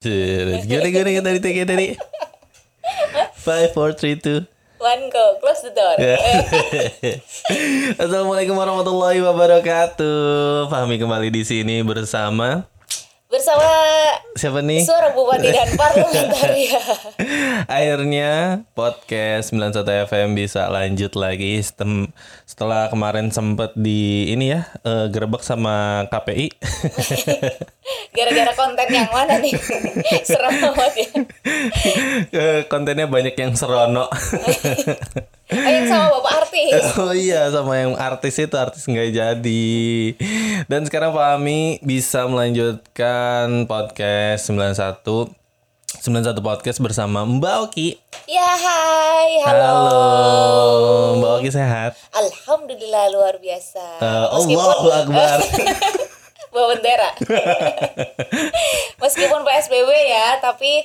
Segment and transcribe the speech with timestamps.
[0.00, 1.92] Gimana gimana yang tadi kayak tadi?
[3.36, 4.48] Five, four, three, two.
[4.80, 5.92] One go, close the door.
[8.00, 10.72] Assalamualaikum warahmatullahi wabarakatuh.
[10.72, 12.64] Fahmi kembali di sini bersama
[13.30, 13.62] Bersama
[14.34, 14.82] siapa nih?
[14.82, 16.82] suara bupati dan parlementaria.
[17.78, 22.10] Akhirnya podcast 91 FM bisa lanjut lagi Setem-
[22.42, 26.50] setelah kemarin sempet di ini ya eh, gerebek sama KPI.
[28.18, 29.54] Gara-gara konten yang mana nih?
[30.26, 31.06] Serem banget ya.
[32.66, 34.10] Kontennya banyak yang serono.
[35.50, 36.72] Oh, yang sama bapak artis.
[37.02, 39.74] Oh iya sama yang artis itu artis nggak jadi.
[40.70, 45.34] Dan sekarang Fahmi bisa melanjutkan podcast 91
[46.00, 47.98] 91 podcast bersama Mbak Oki.
[48.30, 49.58] Ya hai, halo.
[49.58, 50.00] Halo,
[51.18, 51.98] Mbak Oki sehat?
[52.14, 53.98] Alhamdulillah luar biasa.
[53.98, 55.38] Eh, Allahu Akbar.
[56.50, 57.10] bawa bendera.
[59.02, 60.82] Meskipun PSBB ya, tapi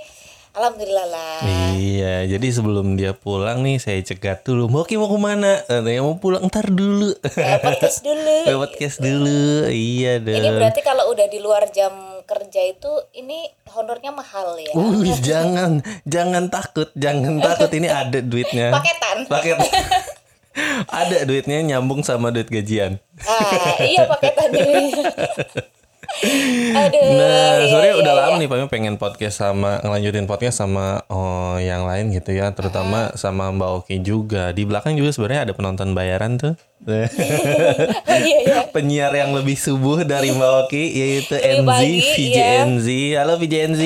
[0.55, 1.39] alhamdulillah lah.
[1.75, 4.71] Iya, jadi sebelum dia pulang nih saya cegat dulu.
[4.71, 5.61] Oki mau ke mana?
[5.67, 7.11] Katanya mau pulang ntar dulu.
[7.21, 8.35] Eh, podcast dulu.
[8.49, 9.67] Lewat podcast dulu.
[9.69, 10.39] Iya dong.
[10.39, 11.93] Ini berarti kalau udah di luar jam
[12.25, 14.73] kerja itu ini honornya mahal ya.
[14.73, 17.69] Uh, jangan, jangan takut, jangan takut.
[17.69, 18.73] Ini ada duitnya.
[18.73, 19.17] Paketan.
[19.29, 19.57] Paket.
[21.03, 22.97] ada duitnya nyambung sama duit gajian.
[23.27, 24.95] Ah, iya paketan ini.
[26.75, 27.09] Aduh.
[27.17, 28.21] Nah, iya, sebenarnya iya, udah iya.
[28.23, 33.11] lama nih Pami pengen podcast sama ngelanjutin podcast sama oh, yang lain gitu ya, terutama
[33.19, 34.55] sama Mbak Oki juga.
[34.55, 36.53] Di belakang juga sebenarnya ada penonton bayaran tuh.
[36.85, 37.05] Oh,
[38.21, 38.57] iya iya.
[38.69, 41.81] Penyiar yang lebih subuh dari Mbak Oki yaitu NZ,
[42.15, 42.87] VJNZ.
[43.19, 43.83] Halo VJNZ.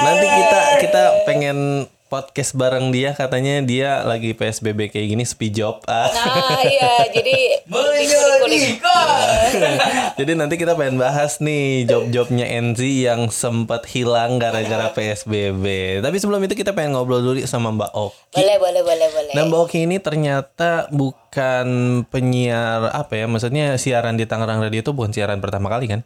[0.00, 5.78] Nanti kita kita pengen podcast bareng dia katanya dia lagi PSBB kayak gini sepi job.
[5.90, 6.06] Ah.
[6.10, 7.60] Nah, iya, jadi.
[10.18, 15.98] Jadi nanti kita pengen bahas nih job-jobnya NZ yang sempat hilang gara-gara PSBB.
[16.00, 18.38] Tapi sebelum itu kita pengen ngobrol dulu sama Mbak Oki.
[18.38, 19.32] Boleh, boleh, boleh, boleh.
[19.34, 21.66] Nah Mbak Oki ini ternyata bukan
[22.08, 23.26] penyiar apa ya?
[23.26, 26.00] Maksudnya siaran di Tangerang Radio itu bukan siaran pertama kali kan?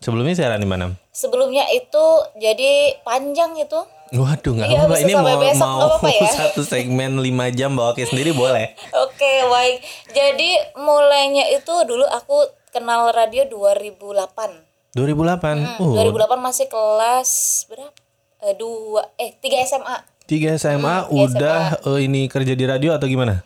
[0.00, 0.96] Sebelumnya siaran di mana?
[1.12, 2.04] Sebelumnya itu
[2.40, 3.80] jadi panjang itu.
[4.12, 4.96] Waduh nggak Iya, apa-apa.
[4.98, 6.30] Ini mau besok, mau nggak apa-apa ya?
[6.42, 8.74] satu segmen 5 jam Mbak Oki sendiri boleh.
[8.98, 9.76] Oke, baik.
[10.10, 14.66] Jadi mulainya itu dulu aku kenal radio 2008.
[14.90, 15.78] 2008.
[15.78, 17.30] Hmm, Uh, 2008 masih kelas
[17.66, 17.94] berapa?
[18.40, 19.96] Eh, dua eh tiga SMA.
[20.24, 23.42] 3 SMA udah eh, ini kerja di radio atau gimana?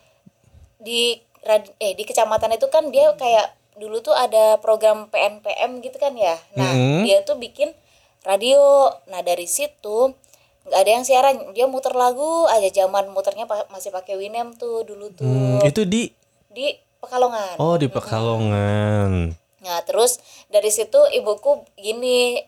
[0.78, 1.16] di
[1.80, 6.36] eh di kecamatan itu kan dia kayak dulu tuh ada program PNPM gitu kan ya.
[6.54, 7.00] Nah, Mm-hmm.
[7.02, 7.72] dia tuh bikin
[8.20, 8.60] radio.
[9.06, 10.12] Nah, dari situ
[10.64, 14.80] nggak ada yang siaran, dia muter lagu aja zaman muternya pa- masih pakai Winem tuh
[14.82, 16.08] dulu tuh Hmm, itu di
[16.48, 17.60] di Pekalongan.
[17.60, 19.36] Oh di Pekalongan.
[19.60, 22.40] Nah, terus dari situ ibuku gini,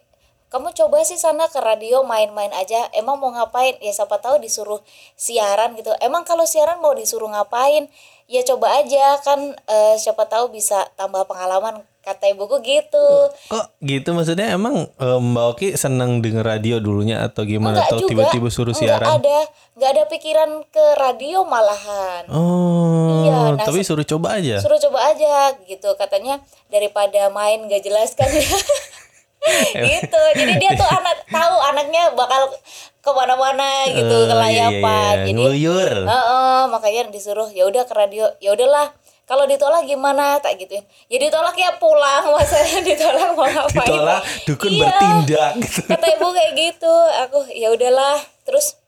[0.48, 2.88] kamu coba sih sana ke radio main-main aja.
[2.92, 3.76] Emang mau ngapain?
[3.80, 4.80] Ya siapa tahu disuruh
[5.12, 5.92] siaran gitu.
[6.00, 7.88] Emang kalau siaran mau disuruh ngapain?
[8.26, 13.06] Ya coba aja kan eh, siapa tahu bisa tambah pengalaman kata ibuku gitu.
[13.50, 17.98] Kok gitu maksudnya emang eh, Mbak Oki seneng denger radio dulunya atau gimana Enggak atau
[18.06, 19.10] tiba-tiba suruh Enggak siaran?
[19.22, 19.38] ada,
[19.74, 22.26] enggak ada pikiran ke radio malahan.
[22.30, 24.58] Oh, Iya, nah, tapi suruh coba aja.
[24.62, 26.38] Suruh coba aja gitu katanya
[26.70, 28.42] daripada main gak jelas kan ya.
[29.90, 30.20] gitu.
[30.38, 32.50] Jadi dia tuh anak tahu anaknya bakal
[32.98, 35.22] ke mana-mana gitu Eh, ke layapan iya, iya.
[35.22, 35.90] jadi Ngeluyur.
[36.04, 38.90] Heeh, makanya disuruh ya udah ke radio ya udahlah.
[39.26, 40.38] Kalau ditolak gimana?
[40.38, 40.82] Tak gituin.
[41.06, 42.30] Ya ditolak ya pulang.
[42.34, 43.82] Masa ditolak mau ngapain?
[43.82, 44.80] Ditolak, dukun Iya.
[44.86, 45.80] bertindak gitu.
[45.86, 46.94] kata ibu kayak gitu.
[47.26, 48.18] Aku ya udahlah.
[48.42, 48.78] Terus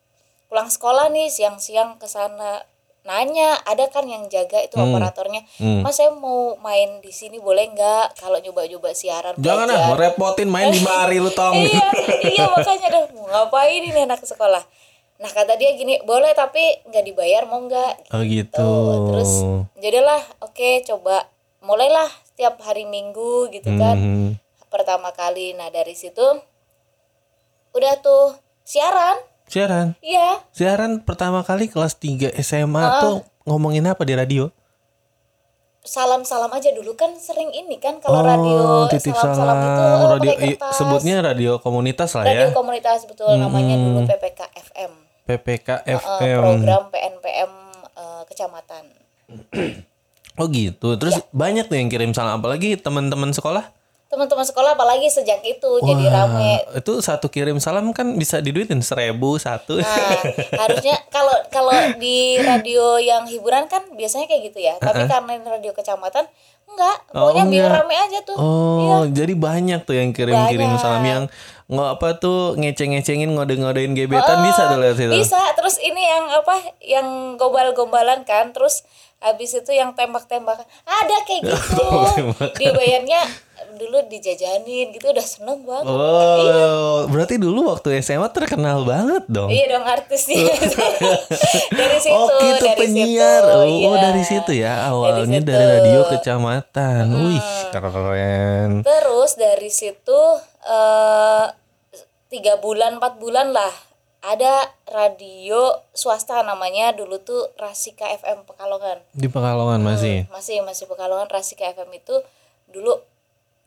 [0.47, 2.63] pulang sekolah nih siang-siang ke sana
[3.09, 5.41] nanya ada kan yang jaga itu operatornya?
[5.81, 10.49] Mas saya mau main di sini boleh nggak kalau nyoba-nyoba siaran Jangan ah, belajar?" ngerepotin
[10.53, 11.57] main di mari lu tong.
[11.65, 11.89] iya
[12.29, 14.61] iya makanya dah mau ngapain ini anak sekolah?
[15.19, 18.13] Nah kata dia gini boleh tapi nggak dibayar mau nggak?
[18.13, 18.61] Oh gitu.
[18.61, 19.33] Tuh, terus
[19.81, 21.33] jadilah oke coba.
[21.65, 23.97] Mulailah setiap hari minggu gitu kan.
[23.97, 24.31] Hmm.
[24.69, 26.21] pertama kali nah dari situ
[27.73, 28.37] udah tuh
[28.69, 29.17] siaran
[29.49, 29.97] Siaran.
[30.01, 34.53] iya Siaran pertama kali kelas 3 SMA tuh ngomongin apa di radio?
[35.81, 39.57] salam salam aja dulu kan sering ini kan kalau oh, radio titip salam salam.
[39.57, 40.73] salam itu oh, radio pakai i- kertas.
[40.75, 42.53] sebutnya radio komunitas lah radio ya.
[42.53, 44.93] komunitas betul namanya dulu PPK FM
[45.25, 46.41] PPK Eh, FM.
[46.43, 47.53] program PNPM
[47.95, 48.85] eh, kecamatan
[50.37, 50.95] Oh gitu.
[50.95, 51.27] Terus Iya.
[51.33, 53.75] banyak tuh yang kirim salam apalagi teman-teman sekolah.
[54.09, 58.81] Teman-teman sekolah apalagi sejak itu jadi Wah, rame Itu satu kirim salam kan bisa diduitin
[58.81, 59.77] seribu satu.
[59.85, 60.21] Nah,
[60.65, 64.81] harusnya kalau kalau di radio yang hiburan kan biasanya kayak gitu ya.
[64.81, 66.25] Tapi karena ini radio kecamatan
[66.69, 67.81] enggak, Oh, pokoknya biar enggak.
[67.85, 68.37] rame aja tuh.
[68.37, 71.25] Oh, jadi banyak tuh yang kirim-kirim salam yang
[71.69, 75.13] nggak apa tuh ngeceng-ngecengin ngode-ngodein gebetan bisa tuh lihat situ.
[75.13, 76.57] Bisa, terus ini yang apa?
[76.81, 78.89] Yang gombal-gombalan kan, terus
[79.19, 80.67] habis itu yang tembak-tembakan.
[80.87, 81.87] Ada kayak gitu.
[82.59, 83.23] Dibayarnya
[83.79, 85.87] dulu dijajanin gitu udah seneng banget.
[85.91, 89.51] Oh, berarti dulu waktu SMA terkenal banget dong.
[89.51, 90.47] Iya dong artisnya.
[91.79, 93.43] dari situ, oh, gitu dari penyiar.
[93.43, 93.55] situ.
[93.59, 93.87] Oh, iya.
[93.87, 94.73] oh, dari situ ya.
[94.91, 95.51] Awalnya situ.
[95.51, 97.05] dari radio kecamatan.
[97.11, 97.45] Wih,
[97.75, 98.71] keren.
[98.87, 100.21] Terus dari situ
[100.69, 101.47] eh
[102.29, 103.88] tiga bulan empat bulan lah
[104.19, 108.99] ada radio swasta namanya dulu tuh Rasika FM Pekalongan.
[109.15, 110.27] Di Pekalongan masih.
[110.35, 111.31] masih masih Pekalongan.
[111.31, 112.19] Rasika FM itu
[112.67, 112.99] dulu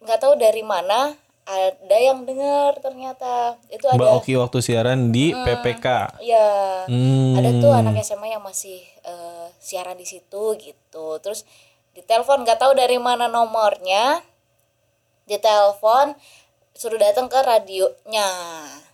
[0.04, 1.16] nggak tahu dari mana
[1.48, 3.56] ada yang dengar ternyata.
[3.72, 6.20] Itu Mbak ada Oki waktu siaran di PPK.
[6.20, 6.48] ya
[6.86, 7.38] Hmm.
[7.40, 11.08] ada tuh anak SMA yang masih eh, siaran di situ gitu.
[11.24, 11.48] Terus
[11.96, 14.20] ditelepon nggak tahu dari mana nomornya.
[15.32, 16.12] Ditelepon
[16.76, 18.28] suruh datang ke radionya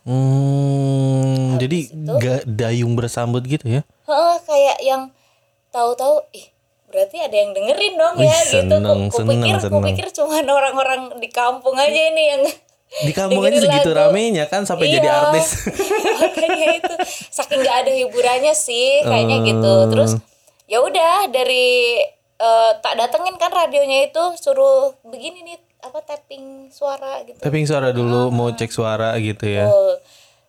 [0.02, 2.12] Hmm, jadi itu?
[2.16, 3.82] gak dayung bersambut gitu ya?
[4.04, 5.02] Heeh, kayak yang
[5.68, 6.48] tahu-tahu ih
[6.88, 9.74] berarti ada yang dengerin dong ya Wih, gitu seneng, Ku- seneng, kupikir seneng.
[9.76, 12.42] kupikir cuma orang-orang di kampung aja ini yang
[12.98, 14.00] Di kampung aja segitu lagu.
[14.08, 15.16] ramenya kan sampai jadi Iya.
[15.22, 15.68] artis.
[16.18, 16.94] makanya itu
[17.28, 19.84] saking nggak ada hiburannya sih kayaknya gitu Eh.
[19.86, 20.16] terus
[20.64, 22.00] ya udah dari
[22.34, 27.90] eh, tak datengin kan radionya itu suruh begini nih apa tapping suara gitu Tapping suara
[27.90, 29.64] dulu mau cek suara gitu ya.
[29.64, 29.94] Oh,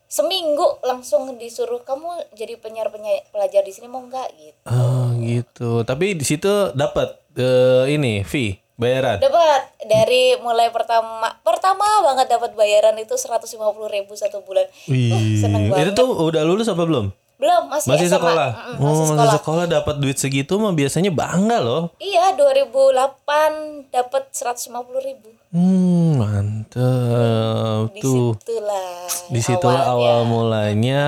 [0.03, 5.71] seminggu langsung disuruh kamu jadi penyiar penyiar pelajar di sini mau nggak gitu Oh, gitu.
[5.83, 9.19] Tapi di situ dapat eh, ini fee bayaran.
[9.19, 13.53] dapat dari mulai pertama pertama banget dapat bayaran itu 150.000
[13.87, 15.93] ribu satu bulan Wih, seneng itu banget.
[15.93, 17.11] tuh udah lulus apa belum?
[17.39, 18.13] Belum masih, Masih SMA.
[18.13, 18.50] sekolah.
[18.51, 21.83] Mm-mm, oh, masih masih sekolah sekolah dapat duit segitu mah biasanya bangga loh.
[21.95, 25.31] Iya, 2008 dapat 150 ribu.
[25.50, 28.36] Hmm, mantep Di tuh.
[28.36, 29.07] situlah.
[29.27, 30.12] Di situlah awalnya.
[30.12, 31.01] awal mulanya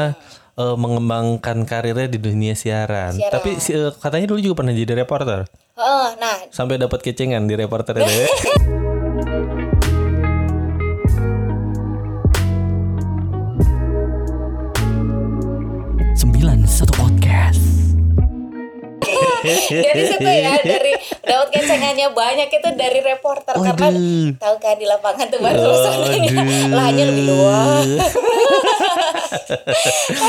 [0.54, 3.12] eh, mengembangkan karirnya di dunia siaran.
[3.12, 3.34] Siaran.
[3.34, 5.46] Tapi eh, katanya dulu juga pernah jadi reporter.
[5.72, 8.08] Heeh, nah, Sampai dapat kecengan di reporter itu.
[8.18, 8.28] ya.
[16.42, 17.62] 91 Podcast.
[19.86, 24.42] dari situ ya, dari dapat kecengannya banyak itu dari reporter karena Waduh.
[24.42, 26.42] tahu kan di lapangan tuh baru suasananya
[26.74, 27.86] lahannya lebih luas.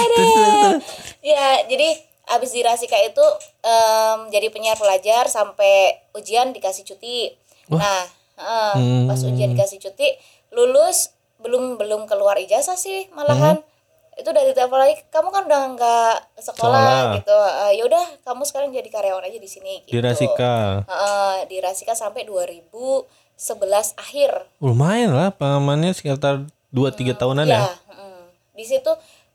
[0.04, 0.84] Aduh.
[1.24, 1.96] Ya, jadi
[2.28, 3.24] abis di Rasika itu
[3.64, 7.32] em, jadi penyiar pelajar sampai ujian dikasih cuti.
[7.72, 8.04] Nah,
[8.36, 10.12] eh, pas ujian dikasih cuti,
[10.52, 13.64] lulus belum belum keluar ijazah sih malahan.
[14.12, 16.84] Itu dari telepon lagi, kamu kan udah nggak Sekolah.
[16.84, 17.36] sekolah, gitu.
[17.36, 19.82] Eh, ya udah, kamu sekarang jadi karyawan aja di sini.
[19.88, 19.96] Gitu.
[19.96, 20.84] Di Rasika.
[20.84, 24.46] Heeh, di Rasika sampai 2011 akhir.
[24.60, 27.68] Lumayan lah pengalamannya sekitar 2-3 tahunan ya.
[27.68, 28.22] Ya, mm.
[28.52, 28.92] di situ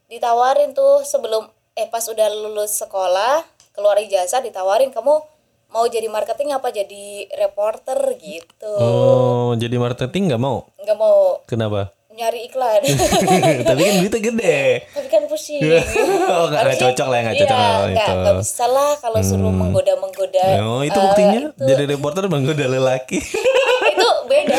[0.07, 3.43] ditawarin tuh sebelum eh pas udah lulus sekolah
[3.75, 5.21] keluar ijazah ditawarin kamu
[5.69, 10.65] mau jadi marketing apa jadi reporter gitu Oh, jadi marketing nggak mau?
[10.79, 11.93] nggak mau Kenapa?
[12.17, 12.81] Nyari iklan
[13.69, 14.59] Tapi kan duitnya gede.
[14.89, 15.61] tapi kan pusing
[16.27, 18.09] Oh, nggak nggak cocok lah, nggak cocok Iya, lah nggak itu.
[18.09, 18.21] Hmm.
[18.23, 23.21] nggak bisa lah kalau suruh menggoda menggoda Oh, itu buktinya jadi reporter menggoda lelaki.
[23.93, 24.57] itu beda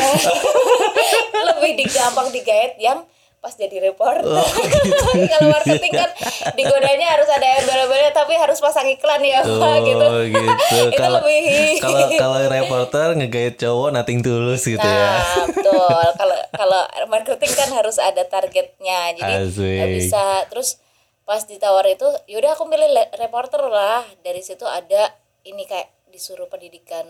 [1.51, 3.03] lebih digampang digait yang
[3.39, 4.43] pas jadi reporter Oh,
[4.75, 5.05] gitu.
[5.25, 6.11] kalau marketing kan
[6.57, 10.47] digodanya harus ada embel-embelnya tapi harus pasang iklan ya Pak, gitu Oh, gitu.
[10.85, 11.43] itu Kalau lebih
[11.79, 15.07] kalau kalau reporter ngegait cowok nating tulus gitu ya.
[15.15, 19.75] nah betul kalau kalau marketing kan harus ada targetnya jadi Asik.
[19.77, 20.75] nggak bisa terus
[21.23, 26.45] pas ditawar itu yaudah aku milih le- reporter lah dari situ ada ini kayak disuruh
[26.45, 27.05] pendidikan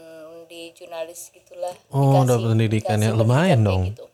[0.45, 3.09] di jurnalis gitulah Oh, Dikasih- dapat pendidikan ya.
[3.12, 3.88] Lumayan dong.
[3.88, 4.08] gitu.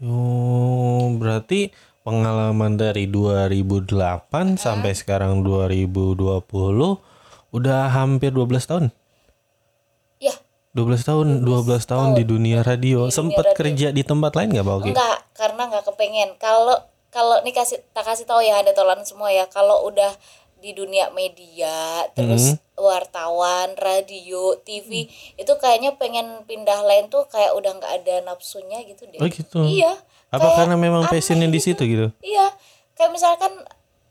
[0.00, 1.68] Oh, berarti
[2.00, 6.40] pengalaman dari 2008 sampai sekarang 2020
[7.52, 8.84] udah hampir 12 tahun.
[10.16, 10.32] ya
[10.72, 13.10] 12 tahun, 12 tahun di dunia radio.
[13.12, 14.90] Sempat kerja di tempat lain nggak, Pak Oki?
[14.94, 16.76] enggak karena nggak kepengen kalau
[17.10, 20.14] kalau nih kasih tak kasih tahu ya ada tolan semua ya kalau udah
[20.60, 22.60] di dunia media terus Hmm.
[22.76, 29.04] wartawan radio TV itu kayaknya pengen pindah lain tuh kayak udah nggak ada nafsunya gitu
[29.06, 29.60] deh Oh, gitu.
[29.62, 29.92] iya
[30.28, 31.74] Apa kayak karena memang passionnya di gitu.
[31.74, 32.06] situ gitu?
[32.20, 32.52] iya
[32.94, 33.52] kayak misalkan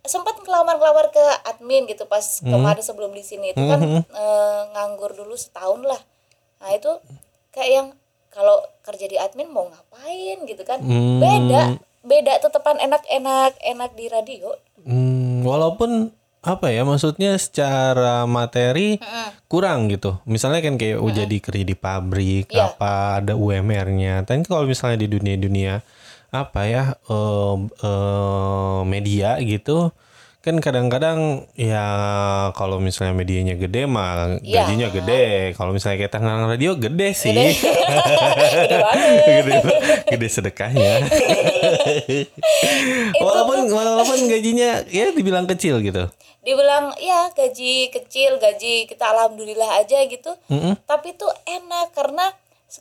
[0.01, 2.49] sempat ngelamar-ngelamar ke admin gitu pas Hmm.
[2.51, 6.01] kemarin sebelum di sini itu kan eh, nganggur dulu setahun lah
[6.57, 6.89] nah itu
[7.49, 7.87] kayak yang
[8.29, 11.17] kalau kerja di admin mau ngapain gitu kan Hmm.
[11.17, 11.61] beda
[11.99, 18.95] beda tetepan enak-enak enak di radio Hmm, walaupun apa ya maksudnya secara materi
[19.51, 20.23] kurang gitu.
[20.23, 22.71] Misalnya kan kayak oh, jadi kerja di pabrik Iya.
[22.71, 24.23] apa ada UMR-nya.
[24.23, 25.83] Tapi kalau misalnya di dunia-dunia
[26.31, 29.91] apa ya eh, eh, media gitu
[30.39, 31.83] kan kadang-kadang ya
[32.55, 34.63] kalau misalnya medianya gede mah Iya.
[34.63, 35.51] gajinya gede.
[35.59, 37.35] Kalau misalnya kayak Tangerang Radio gede sih.
[37.35, 39.19] Gede banget.
[39.27, 39.55] gede,
[40.07, 40.93] gede sedekahnya.
[43.25, 46.09] walaupun walaupun gajinya ya dibilang kecil gitu.
[46.39, 50.31] dibilang ya gaji kecil gaji kita alhamdulillah aja gitu.
[50.87, 52.31] Tapi tuh enak karena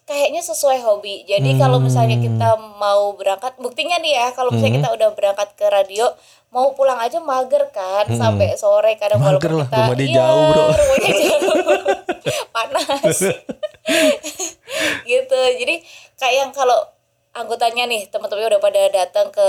[0.05, 1.25] kayaknya sesuai hobi.
[1.25, 5.67] Jadi kalau misalnya kita mau berangkat buktinya nih ya kalau misalnya kita udah berangkat ke
[5.67, 6.13] radio
[6.49, 10.17] mau pulang aja mager kan sampai sore kadang Mager walaupun lah, kita rumah dia iya,
[10.17, 10.65] jauh, bro.
[10.73, 11.57] rumahnya jauh.
[12.55, 13.19] Panas.
[15.09, 15.41] Gitu.
[15.61, 15.75] Jadi
[16.21, 16.79] kayak yang kalau
[17.39, 19.49] anggotanya nih teman-teman udah pada datang ke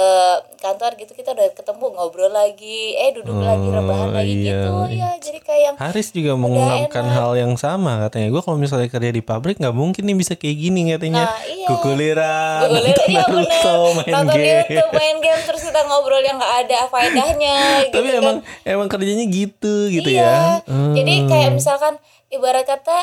[0.62, 4.62] kantor gitu kita udah ketemu ngobrol lagi eh duduk lagi rebahan lagi iya.
[4.62, 8.28] gitu ya jadi kayak yang Haris juga mengungkapkan hal yang sama katanya.
[8.30, 11.32] Gue kalau misalnya kerja di pabrik nggak mungkin nih bisa kayak gini katanya.
[11.32, 11.68] Nah, iya.
[11.68, 14.66] Kukuliran, nonton iya bener Naruto, main nonton game.
[14.68, 17.56] YouTube main game terus kita ngobrol yang nggak ada faedahnya
[17.88, 18.20] gitu Tapi kan.
[18.22, 20.62] emang emang kerjanya gitu gitu iya.
[20.62, 20.70] ya.
[20.70, 20.94] Hmm.
[20.94, 21.94] jadi kayak misalkan
[22.30, 22.98] ibarat kata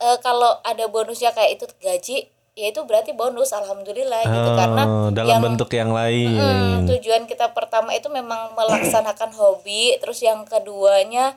[0.00, 2.16] eh, kalau ada bonusnya kayak itu gaji
[2.60, 4.82] ya itu berarti bonus alhamdulillah gitu Oh, karena
[5.16, 6.36] dalam yang bentuk yang lain.
[6.36, 11.32] Hmm, tujuan kita pertama itu memang melaksanakan hobi, terus yang keduanya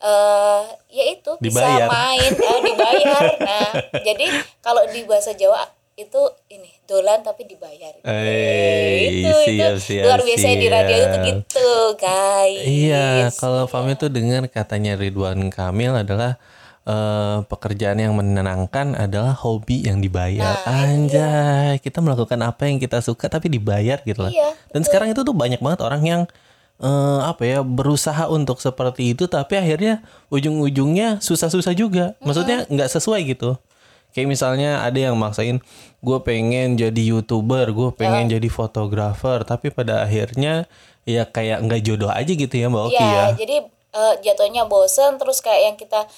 [0.00, 1.88] eh yaitu bisa Dibayar.
[1.90, 3.24] main, eh, dibayar.
[3.50, 3.68] Nah,
[4.00, 4.26] jadi
[4.62, 5.60] kalau di bahasa Jawa
[5.92, 7.92] itu ini dolan tapi dibayar.
[8.00, 12.64] Eh, itu siap, itu siap, luar biasa di radio itu gitu, guys.
[12.64, 16.40] Iya, kalau Fami tuh dengar katanya Ridwan Kamil adalah
[16.86, 20.60] eh, pekerjaan yang menenangkan adalah hobi yang dibayar.
[20.64, 24.32] Nah, Anjay, kita melakukan apa yang kita suka tapi dibayar gitu lah.
[24.32, 26.22] Iya, Dan sekarang itu tuh banyak banget orang yang
[26.80, 30.00] eh, apa ya berusaha untuk seperti itu tapi akhirnya
[30.32, 32.16] ujung-ujungnya susah-susah juga.
[32.24, 33.60] Maksudnya nggak sesuai gitu.
[34.10, 35.62] Kayak misalnya ada yang maksain
[36.02, 40.66] gue pengen jadi youtuber, gue pengen jadi fotografer, tapi pada akhirnya
[41.06, 43.24] ya kayak nggak jodoh aja gitu ya mbak Oki Iya, ya.
[43.38, 43.56] jadi
[43.90, 46.10] eh, jatuhnya bosen terus kayak yang kita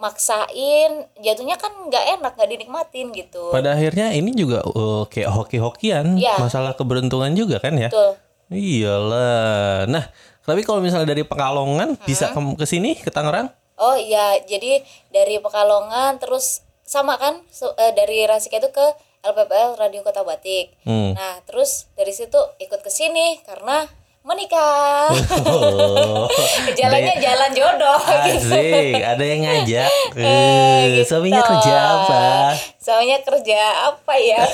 [0.00, 6.16] maksain jatuhnya kan nggak enak nggak dinikmatin gitu Pada akhirnya ini juga eh, kayak hoki-hokian,
[6.16, 6.40] Iya.
[6.40, 7.86] masalah keberuntungan juga kan ya.
[7.86, 8.16] betul
[8.50, 9.86] Iyalah.
[9.86, 10.04] Nah,
[10.42, 13.46] tapi kalau misalnya dari Pekalongan bisa ke, ke sini ke Tangerang?
[13.76, 18.82] Oh iya, jadi dari Pekalongan terus sama kan so- eh, dari Rasika itu ke
[19.22, 20.74] LPPL Radio Kota Batik.
[20.82, 21.12] Hmm.
[21.12, 23.86] Nah, terus dari situ ikut ke sini karena
[24.22, 25.10] menikah.
[25.50, 26.28] Oh,
[26.70, 27.98] Jalannya jalan jodoh
[28.28, 28.52] gitu.
[28.52, 28.94] asik.
[28.96, 29.90] Ada yang ngajak.
[30.10, 31.08] Eh, Eh, gitu.
[31.10, 32.22] Suaminya kerja apa?
[32.76, 34.40] Suaminya kerja apa ya?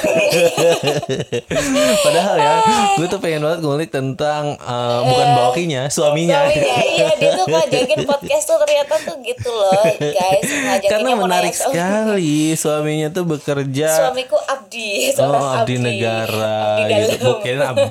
[2.05, 2.53] Padahal ya,
[2.95, 6.45] gue tuh pengen banget ngulik tentang eh, bukan bawakinya, suaminya.
[6.45, 10.45] Suaminya iya dia tuh ngajakin podcast tuh ternyata tuh gitu loh, guys.
[10.83, 13.89] Karena menarik sekali, suaminya tuh bekerja.
[13.91, 17.31] Suamiku abdi, Oh, seorang abdi negara Abdi gitu.
[17.41, 17.89] Kirain abdi,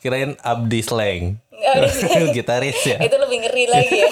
[0.00, 1.38] kirain abdi slang.
[2.36, 2.96] Gitaris ya.
[2.98, 4.08] itu lebih ngeri lagi ya.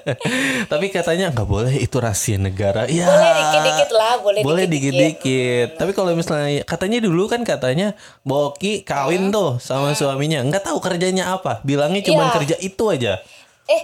[0.72, 2.88] Tapi katanya nggak boleh itu rahasia negara.
[2.88, 3.04] Ya.
[3.04, 5.20] boleh dikit-dikit lah, boleh, Boleh dikit-dikit.
[5.20, 5.68] dikit-dikit.
[5.76, 7.92] Tapi kalau misalnya katanya dulu kan katanya
[8.24, 10.40] Boki kawin tuh sama suaminya.
[10.40, 11.60] Nggak tahu kerjanya apa.
[11.62, 12.34] Bilangnya cuma Iya.
[12.40, 13.20] kerja itu aja.
[13.68, 13.82] Eh,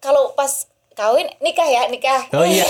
[0.00, 0.64] kalau pas
[0.96, 2.32] kawin nikah ya, nikah.
[2.32, 2.64] Oh iya.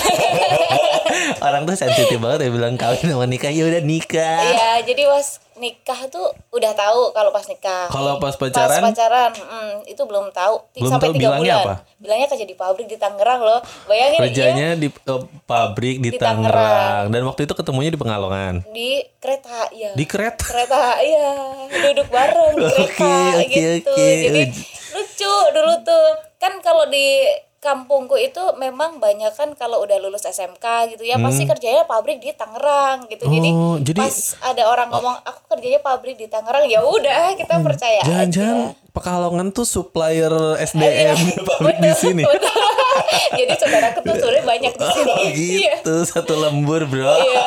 [1.46, 3.48] Orang tuh sensitif banget ya bilang kawin sama nikah.
[3.48, 4.42] Ya udah nikah.
[4.42, 7.86] Iya, jadi pas nikah tuh udah tahu kalau pas nikah.
[7.88, 10.54] Kalau pas Pas pacaran pacaran, mm, itu belum tahu.
[10.74, 11.66] Belum sampai tahu bilangnya bulan.
[11.66, 11.74] apa?
[11.98, 13.60] Bilangnya kerja di pabrik di Tangerang loh.
[13.84, 17.10] Bayangin kerjanya di eh, pabrik di, Di Tangerang.
[17.10, 18.62] Dan waktu itu ketemunya di Pengalongan.
[18.70, 19.90] di kereta ya.
[19.92, 20.44] Di kereta.
[20.46, 21.30] kereta iya
[21.68, 24.08] duduk bareng di kereta Oke, oke, gitu oke.
[24.24, 24.42] jadi
[24.88, 26.06] lucu dulu tuh
[26.38, 27.26] kan kalau di
[27.58, 32.30] kampungku itu memang banyak kan kalau udah lulus SMK gitu ya pasti kerjanya pabrik di
[32.30, 33.58] Tangerang gitu jadi, Hmm.
[33.60, 37.98] Oh, jadi- pas ada orang ngomong aku kerjanya pabrik di Tangerang ya udah kita percaya
[37.98, 38.08] Hmm.
[38.08, 41.14] Jangan-jangan aja Pekalongan tuh supplier SDM
[41.48, 42.22] pabrik di sini.
[43.38, 45.74] Jadi saudara tuh sebenarnya banyak di sini Oh Iya.
[45.78, 47.06] gitu, satu lembur bro.
[47.12, 47.46] Iya.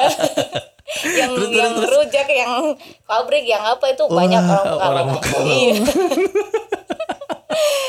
[1.17, 1.87] yang Terus, yang terus.
[1.89, 2.75] rujak yang
[3.05, 5.15] pabrik yang apa itu banyak Wah, orang orang Pekalongan.
[5.17, 5.55] Pekalongan.
[5.57, 5.75] Iya.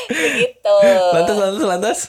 [0.05, 0.75] Begitu.
[1.11, 1.99] Lantas, lantas, lantas.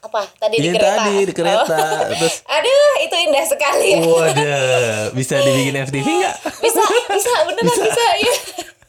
[0.00, 0.28] Apa?
[0.36, 0.92] Tadi di Ini kereta.
[0.94, 1.78] tadi di kereta.
[1.80, 2.12] Oh.
[2.14, 3.98] Terus, Aduh, itu indah sekali ya.
[4.00, 6.36] waduh, bisa dibikin FTV nggak?
[6.60, 8.34] Bisa, bisa, beneran bisa, ya.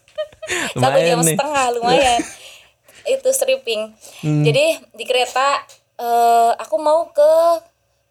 [0.75, 1.33] Satu jam nih.
[1.33, 2.19] setengah lumayan.
[3.15, 3.81] itu stripping.
[4.19, 4.43] Hmm.
[4.43, 5.63] Jadi di kereta
[5.95, 7.31] eh, aku mau ke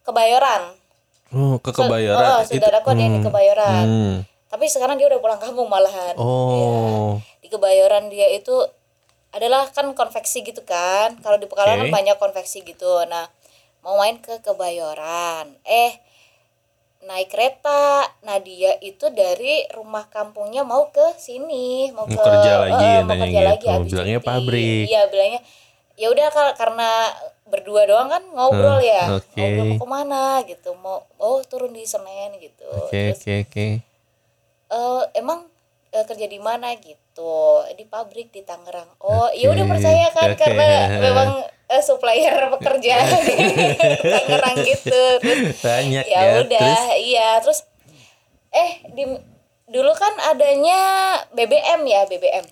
[0.03, 0.73] Kebayoran.
[1.31, 2.39] Oh, ke Kebayoran.
[2.39, 4.17] oh, saudaraku ada yang di Kebayoran Hmm.
[4.47, 7.19] tapi sekarang dia udah pulang kampung malahan Oh.
[7.37, 8.55] di Kebayoran dia itu
[9.37, 11.91] adalah kan konveksi gitu kan kalau di Pekalongan Oke.
[11.91, 13.27] kan banyak konveksi gitu nah
[13.85, 15.93] mau main ke Kebayoran eh
[17.05, 17.85] naik kereta
[18.27, 22.99] nah dia itu dari rumah kampungnya mau ke sini mau, Mau ke kerja lagi, eh,
[23.05, 23.51] mau kerja gitu.
[23.51, 24.29] lagi habis Bilangnya cuti.
[24.29, 24.85] pabrik.
[24.89, 25.41] iya bilangnya
[26.01, 26.27] ya udah
[26.61, 26.91] karena
[27.53, 29.37] berdua doang kan ngobrol Hmm, ya oke.
[29.37, 33.67] ngobrol mau ke mana gitu mau oh turun di Senen gitu Oke, oke, oke.
[34.79, 35.41] eh emang
[35.97, 37.04] eh, kerja di mana gitu
[37.71, 40.37] di pabrik di Tangerang oh iya udah Oke, percaya kan oke.
[40.37, 40.67] karena
[41.05, 41.31] memang
[41.67, 43.35] eh, supplier pekerja di
[44.13, 46.33] Tangerang gitu terus Banyak ya ya.
[46.41, 47.63] udah iya terus
[48.51, 49.07] eh di
[49.67, 50.81] dulu kan adanya
[51.31, 52.47] BBM ya BBM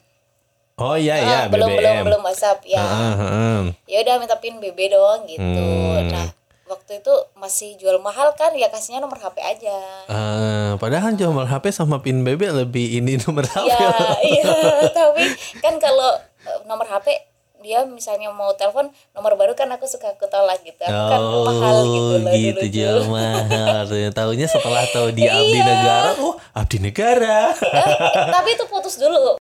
[0.74, 1.78] Oh iya Ah, iya belum BBM.
[1.78, 3.60] belum belum WhatsApp ya Heeh, heeh.
[3.86, 6.08] ya udah minta pin BB doang gitu Hmm.
[6.08, 6.28] nah
[6.72, 9.76] waktu itu masih jual mahal kan ya kasihnya nomor HP aja
[10.08, 13.68] Eh, padahal jual HP sama pin BB lebih ini nomor HP.
[13.68, 14.52] Iya, iya,
[14.96, 15.28] tapi
[15.60, 17.12] kan kalau eh, nomor HP
[17.60, 20.80] dia misalnya mau telepon nomor baru kan aku suka aku tolak gitu.
[20.80, 23.84] Aku kan mahal gitu loh gitu dulu jual mahal.
[24.16, 25.62] Taunya setelah tahu dia abdi Iya.
[25.62, 27.54] negara, oh abdi negara.
[27.54, 27.86] Eh,
[28.26, 29.38] tapi itu putus dulu.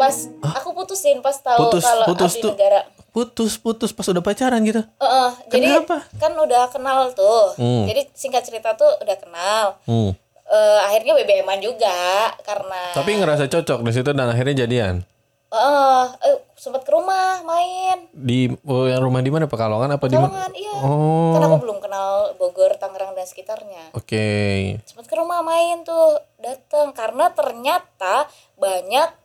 [0.00, 0.16] Pas
[0.56, 2.52] aku putusin pas tahu Putus, kalau putus abdi tuh.
[2.56, 2.80] negara.
[3.12, 4.80] Putus putus pas udah pacaran gitu.
[4.80, 6.08] Heeh, jadi Kenapa?
[6.16, 7.52] kan udah kenal tuh.
[7.60, 7.84] Hmm.
[7.84, 9.76] Jadi singkat cerita tuh udah kenal.
[9.84, 10.16] Hmm.
[10.50, 15.04] Eh, akhirnya BBM-an juga karena Tapi ngerasa cocok di situ dan akhirnya jadian.
[15.50, 18.06] Heeh, eh, sempat ke rumah main.
[18.14, 20.74] Di oh, yang rumah di mana Pekalongan apa di iya.
[20.80, 21.34] Oh.
[21.34, 23.90] Kan aku belum kenal Bogor, Tangerang dan sekitarnya.
[23.92, 24.78] Oke.
[24.86, 29.19] Sempat ke rumah main tuh, datang karena ternyata banyak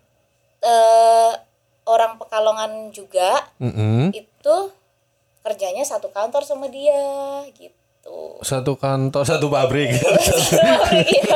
[0.65, 1.31] eh
[1.86, 4.10] orang Pekalongan juga Mm-mm.
[4.10, 4.55] itu
[5.39, 6.98] kerjanya satu kantor sama dia
[7.53, 8.41] gitu.
[8.41, 9.93] Satu kantor, satu pabrik.
[10.95, 11.34] Iya,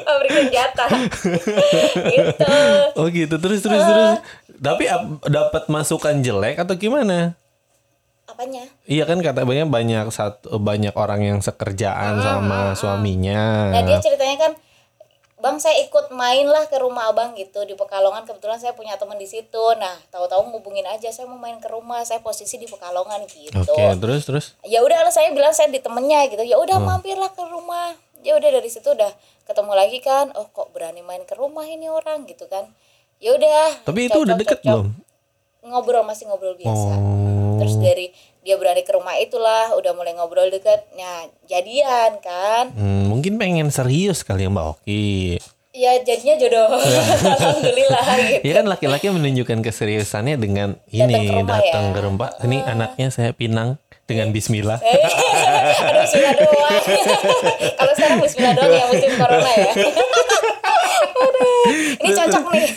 [0.00, 0.84] pabrik senjata.
[2.14, 2.54] gitu.
[2.94, 4.10] oh gitu terus terus terus.
[4.54, 7.34] Tapi ap- dapat masukan jelek atau gimana?
[8.24, 8.66] Apanya?
[8.86, 13.70] Iya kan kata banyak banyak satu banyak orang yang sekerjaan sama suaminya.
[13.70, 14.52] Nah dia ceritanya kan,
[15.44, 19.20] bang saya ikut main lah ke rumah abang gitu di Pekalongan kebetulan saya punya teman
[19.20, 19.64] di situ.
[19.76, 23.52] Nah tahu-tahu ngubungin aja saya mau main ke rumah, saya posisi di Pekalongan gitu.
[23.60, 24.46] Oke terus terus.
[24.64, 26.40] Ya udah saya bilang saya di temennya gitu.
[26.48, 27.92] Ya udah mampirlah ke rumah.
[28.24, 29.12] Ya udah dari situ udah
[29.44, 30.32] ketemu lagi kan.
[30.32, 32.64] Oh kok berani main ke rumah ini orang gitu kan.
[33.20, 33.84] Ya udah.
[33.84, 34.96] Tapi itu udah deket belum?
[35.60, 36.88] Ngobrol masih ngobrol biasa.
[36.96, 37.60] Oh.
[37.60, 40.84] Terus dari dia berani ke rumah itulah udah mulai ngobrol deket.
[40.94, 42.70] Nah jadian kan.
[42.76, 45.40] Hmm, mungkin pengen serius kali ya Mbak Oki.
[45.74, 46.78] Ya jadinya jodoh.
[47.40, 48.42] Alhamdulillah gitu.
[48.44, 51.90] Ya kan laki-laki menunjukkan keseriusannya dengan Datang ini ke rumah datang ya.
[51.90, 52.30] ke rumah.
[52.44, 54.78] Ini anaknya saya pinang dengan Bismillah.
[54.78, 56.80] Aduh bismillah doang.
[57.80, 59.72] Kalau sekarang bismillah doang ya musim corona ya.
[61.14, 61.66] Aduh,
[62.04, 62.68] ini cocok nih.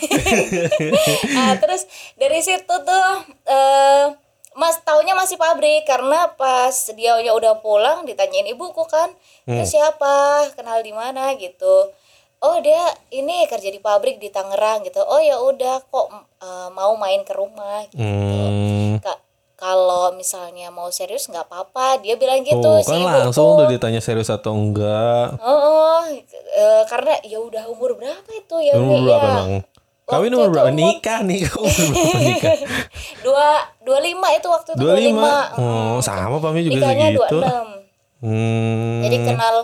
[1.36, 1.82] nah, terus
[2.16, 3.08] dari situ tuh
[3.48, 4.27] eh
[4.58, 9.14] Mas taunya masih pabrik karena pas dia ya udah pulang ditanyain ibuku kan,
[9.46, 11.94] itu siapa, kenal di mana gitu.
[12.42, 12.82] Oh dia
[13.14, 15.02] ini kerja di pabrik di Tangerang gitu.
[15.06, 16.10] Oh ya udah kok
[16.42, 18.02] eh, mau main ke rumah gitu.
[18.02, 18.98] Hmm.
[18.98, 19.18] Kak,
[19.58, 23.10] kalau misalnya mau serius nggak apa-apa dia bilang gitu si kan ibuku.
[23.10, 25.38] langsung tuh ditanya serius atau enggak.
[25.42, 28.78] Oh, eh, karena ya udah umur berapa itu ya?
[28.78, 29.52] Umur ya, berapa bang?
[30.08, 30.72] Kawin umur berapa?
[30.72, 31.44] Nikah nih.
[31.52, 32.56] Umur berapa nikah?
[33.20, 33.48] Dua
[33.84, 35.52] dua lima itu waktu itu Dua lima.
[35.52, 35.94] Hmm.
[35.94, 37.38] Oh sama Pami juga Nikahnya segitu.
[37.38, 37.68] enam.
[38.18, 39.04] Hmm.
[39.04, 39.56] Jadi kenal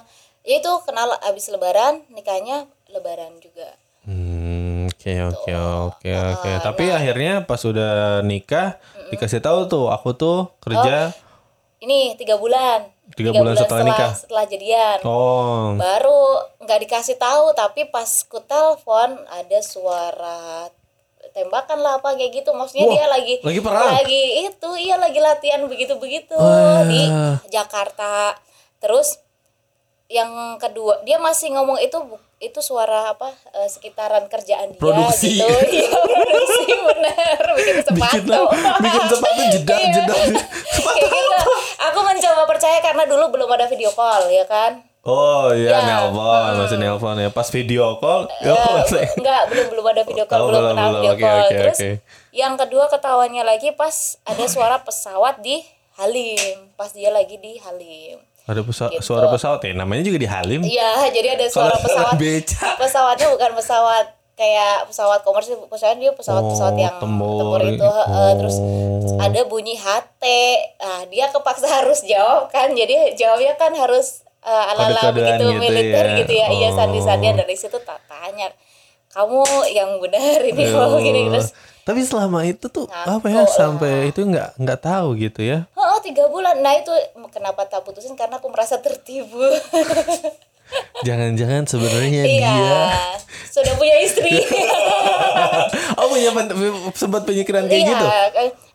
[0.44, 3.72] ya itu kenal abis lebaran nikahnya lebaran juga.
[4.04, 6.50] Hmm, Oke oke oke Ah, oke.
[6.50, 6.60] nah.
[6.62, 8.76] Tapi akhirnya pas udah nikah
[9.10, 11.16] dikasih tahu tuh aku tuh kerja
[11.80, 12.84] Ini tiga bulan.
[13.14, 14.12] Tiga bulan setelah nikah?
[14.12, 14.98] Setelah jadian.
[15.04, 16.22] oh baru
[16.60, 20.68] nggak dikasih tahu tapi pas ku telepon ada suara
[21.32, 23.90] tembakan lah apa kayak gitu maksudnya Wah, dia lagi lagi perang?
[23.92, 26.86] lagi itu iya lagi latihan begitu begitu Wah.
[26.86, 27.10] di
[27.48, 28.38] Jakarta
[28.78, 29.18] terus
[30.08, 31.98] yang kedua dia masih ngomong itu
[32.38, 35.40] itu suara apa eh, sekitaran kerjaan dia Produksi.
[35.40, 39.90] gitu iya produksi bener bikin sepatu bikin bikin sepatu jedak Iya.
[39.96, 40.18] jedak
[40.86, 41.38] kayak gitu
[41.82, 44.80] aku mencoba percaya karena dulu belum ada video call ya kan?
[45.04, 46.00] Oh iya Ya.
[46.00, 47.28] nelpon masih nelpon ya.
[47.28, 50.88] Pas video call ya Eh, enggak belum belum ada video call Oh, belum belum, kenal
[50.88, 50.96] belum.
[50.98, 51.40] video Oke, call.
[51.42, 51.92] oke, terus oke.
[52.32, 55.60] yang kedua ketawanya lagi pas ada suara pesawat di
[55.94, 56.72] Halim.
[56.74, 58.24] Pas dia lagi di Halim.
[58.44, 59.04] Ada pesa- Gitu.
[59.04, 59.76] suara pesawat ya?
[59.76, 60.64] Namanya juga di Halim.
[60.64, 62.16] Iya jadi ada suara Kalau pesawat.
[62.16, 62.68] beca.
[62.80, 64.06] pesawatnya bukan pesawat
[64.44, 67.60] kayak pesawat komersil pesawat dia pesawat pesawat Oh, yang tempur.
[67.64, 69.16] itu heeh, terus Oh.
[69.18, 70.24] ada bunyi HT
[70.80, 75.62] ah dia kepaksa harus jawab kan jadi jawabnya kan harus eh, ala-ala Kode-kodean begitu gitu
[75.62, 76.16] militer ya.
[76.20, 76.76] gitu ya iya Oh.
[76.76, 78.52] sandi-sandian dari situ tak tanya
[79.10, 79.40] kamu
[79.72, 81.32] yang benar ini kalau gini Oh.
[81.32, 85.68] terus Tapi selama itu tuh Ngaco apa ya sampai itu nggak nggak tahu gitu ya.
[85.76, 86.56] Oh, tiga bulan.
[86.58, 86.88] Nah itu
[87.28, 89.36] kenapa tak putusin karena aku merasa tertipu.
[91.04, 92.80] Jangan-jangan sebenarnya iya, dia
[93.52, 94.34] sudah punya istri.
[95.94, 96.30] Oh punya
[96.94, 98.06] sempat penyikiran kayak iya, gitu.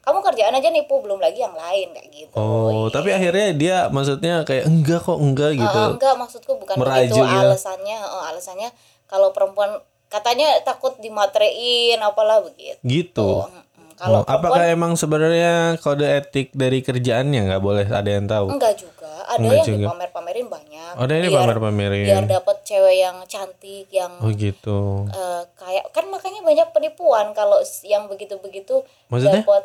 [0.01, 2.35] kamu kerjaan aja nipu belum lagi yang lain kayak gitu.
[2.35, 5.83] Oh, tapi akhirnya dia maksudnya kayak enggak kok enggak gitu.
[5.99, 7.45] enggak maksudku bukan Merajuk begitu ya.
[7.45, 7.99] alasannya.
[8.09, 8.69] Oh, alasannya
[9.07, 12.81] kalau perempuan katanya takut dimaterein apalah begitu.
[12.83, 13.31] Gitu.
[13.45, 13.67] Mm-mm.
[13.99, 18.47] Kalau Oh, apakah emang sebenarnya kode etik dari kerjaannya nggak boleh ada yang tahu?
[18.55, 18.98] enggak juga,
[19.29, 19.85] ada Enggak yang juga.
[19.85, 20.93] dipamer-pamerin banyak.
[20.95, 22.07] Ada yang Biar- dipamer-pamerin.
[22.07, 24.81] Biar dapat cewek yang cantik, yang Oh gitu.
[25.07, 29.43] eh, kayak kan makanya banyak penipuan kalau yang begitu-begitu Maksudnya?
[29.43, 29.65] dapat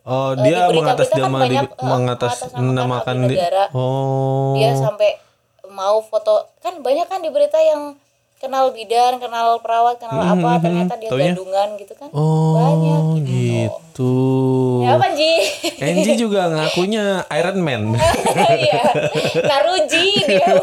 [0.00, 3.20] Oh, Eh, dia di berita-berita kan mengatas nama banyak, di, eh, mengatas mengatasnamakan namakan abdi
[3.22, 3.64] di negara.
[3.70, 4.52] Oh.
[4.56, 5.10] dia sampai
[5.70, 7.82] mau foto kan banyak kan di berita yang
[8.36, 11.36] kenal bidan, kenal perawat, kenal apa ternyata dia Taunya?
[11.36, 12.08] gadungan gitu kan.
[12.10, 13.72] Oh, banyak gitu.
[13.72, 14.14] gitu.
[14.86, 15.32] Ya apa Ji?
[15.82, 17.82] Angie juga ngakunya Iron Man.
[18.60, 18.82] Iya.
[19.42, 20.46] Naruji dia.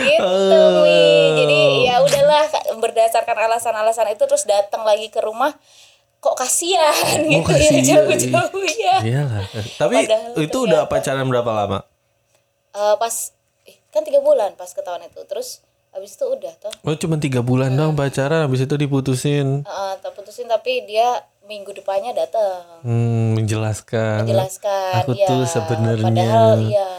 [0.00, 0.84] gitu Oh.
[0.84, 1.00] Mi.
[1.36, 2.44] Jadi ya udahlah
[2.78, 5.56] berdasarkan alasan-alasan itu terus datang lagi ke rumah
[6.20, 6.92] kok kasihan
[7.24, 7.80] gitu Oh, kasihan.
[7.80, 8.96] ya jauh-jauh ya.
[9.00, 9.44] Iyalah.
[9.74, 11.78] Tapi Padahal itu udah pacaran berapa lama?
[12.70, 13.14] Eh, pas
[13.64, 16.72] eh, kan tiga bulan pas ketahuan itu terus habis itu udah toh.
[16.82, 19.62] Oh, cuma tiga bulan dong pacaran, habis itu diputusin.
[19.62, 24.22] Eh, tak putusin tapi dia minggu depannya datang Hmm, menjelaskan.
[24.22, 26.90] menjelaskan Aku ya tuh sebenarnya padahal iya.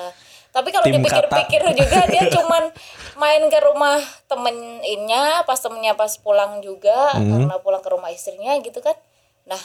[0.52, 2.68] Tapi kalau dipikir-pikir juga dia cuman
[3.16, 3.96] main ke rumah
[4.28, 7.32] temennya pas temennya pas pulang juga Hmm.
[7.32, 9.00] karena pulang ke rumah istrinya gitu kan.
[9.48, 9.62] Nah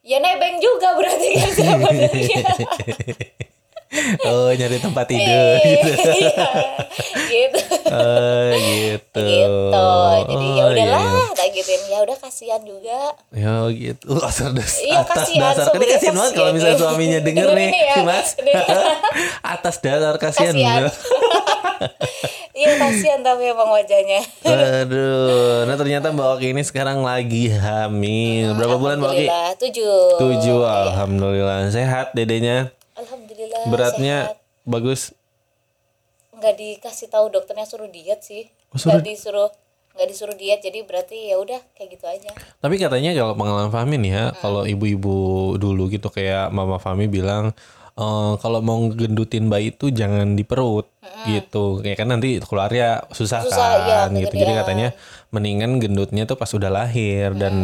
[0.00, 2.40] ya nebeng juga berarti kan sebenarnya
[4.22, 5.90] oh, nyari tempat tidur gitu.
[5.90, 6.46] Iya,
[7.26, 7.58] gitu
[7.90, 9.18] Oh, gitu.
[9.20, 9.90] gitu
[10.22, 11.34] jadi ya Oh, udahlah iya.
[11.34, 14.04] tak gituin ya udah kasihan juga Ya gitu.
[14.08, 15.64] Uh, atas dasar, Iya, atas kasihan, dasar.
[15.68, 17.92] Kan kasihan banget kalau misalnya suaminya denger nih, ya.
[17.92, 18.28] si Mas.
[19.54, 20.54] atas dasar kasihan.
[22.52, 28.52] Iya kasihan tapi emang wajahnya Aduh, nah ternyata Mbak Oki ini sekarang lagi hamil.
[28.54, 29.26] Berapa bulan Mbak Oki?
[29.58, 31.66] tujuh Tujuh, alhamdulillah.
[31.68, 32.68] Sehat dedenya.
[33.00, 34.38] Alhamdulillah Beratnya sehat.
[34.64, 35.00] bagus.
[36.32, 39.50] nggak dikasih tahu dokternya suruh diet sih Oh, suruh- nggak disuruh
[39.90, 43.98] nggak disuruh diet jadi berarti ya udah kayak gitu aja Tapi katanya kalau pengalaman Fahmi
[43.98, 45.16] nih ya, kalau ibu-ibu
[45.56, 47.50] dulu gitu kayak Mama Fahmi bilang
[47.92, 50.86] eh, kalau mau gendutin bayi itu jangan di perut
[51.22, 51.82] gitu.
[51.82, 54.30] Kayak kan nanti keluarnya susah, Susah, iya, kan gitu.
[54.30, 54.60] Jadi kegedean.
[54.62, 54.88] katanya
[55.28, 57.54] mendingan gendutnya tuh pas udah lahir dan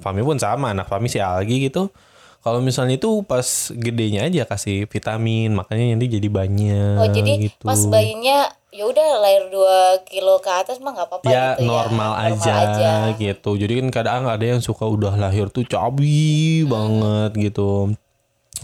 [0.00, 1.92] Fahmi pun sama, anak Fahmi si Algi gitu.
[2.46, 3.42] Kalau misalnya itu pas
[3.74, 7.66] gedenya aja kasih vitamin, makanya nanti jadi banyak oh jadi gitu.
[7.66, 12.12] pas bayinya ya udah lahir 2 kilo ke atas mah nggak apa-apa ya gitu normal,
[12.14, 16.70] ya aja, gitu jadi kan kadang ada yang suka udah lahir tuh cabi Hmm.
[16.70, 17.96] banget gitu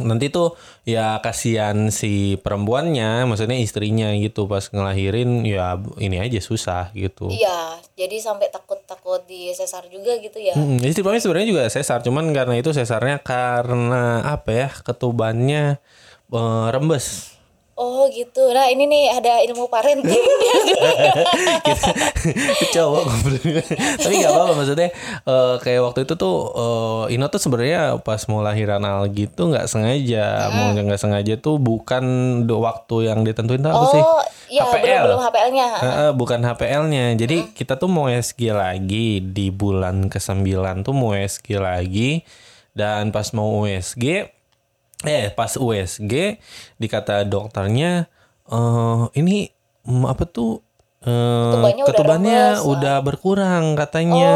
[0.01, 0.57] nanti tuh
[0.89, 7.29] ya kasihan si perempuannya maksudnya istrinya gitu pas ngelahirin ya ini aja susah gitu.
[7.29, 10.57] Iya jadi sampai takut-takut di sesar juga gitu ya.
[10.57, 15.77] Hmm, istri kami sebenarnya juga sesar cuman karena itu sesarnya karena apa ya ketubannya
[16.33, 17.32] eh, rembes
[17.83, 18.55] oh gitu.
[18.55, 20.23] Nah ini nih ada ilmu parenting.
[22.75, 23.43] Cowok goblok.
[23.99, 24.89] tapi nggak apa-apa maksudnya
[25.27, 29.67] eh, kayak waktu itu tuh eh, Ino tuh sebenarnya pas mau lahiran Algi tuh nggak
[29.67, 30.49] sengaja.
[30.55, 32.05] Mau nggak sengaja tuh bukan
[32.47, 34.03] waktu yang ditentuin tuh apa sih?
[34.03, 35.05] Oh iya belum HPL.
[35.09, 37.05] belum HPL-nya Heeh, bukan HPL-nya.
[37.19, 40.47] Jadi kita tuh mau SG lagi di bulan ke-9
[40.87, 42.23] tuh mau SG lagi.
[42.73, 44.33] Dan pas mau USG
[45.07, 46.39] eh pas USG
[46.79, 48.07] dikata dokternya
[48.51, 49.51] eh ini
[49.87, 50.63] mm, apa tuh
[51.03, 54.35] eh, Ketubannya udah ketubannya rembes, udah berkurang katanya.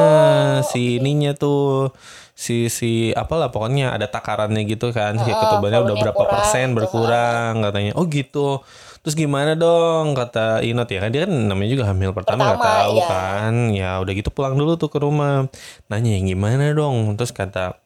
[0.66, 1.94] Si ininya tuh
[2.36, 5.16] si si apalah pokoknya ada takarannya gitu kan.
[5.22, 7.92] Si ketubannya udah berapa kurang persen gitu, berkurang katanya.
[7.94, 8.60] Oh gitu.
[9.06, 10.90] Terus gimana dong kata Inot.
[10.90, 13.06] Ya kan dia kan namanya juga hamil pertama nggak tahu iya.
[13.06, 13.54] kan.
[13.70, 15.46] Ya udah gitu pulang dulu tuh ke rumah.
[15.86, 17.14] Nanya yang gimana dong?
[17.14, 17.78] Terus kata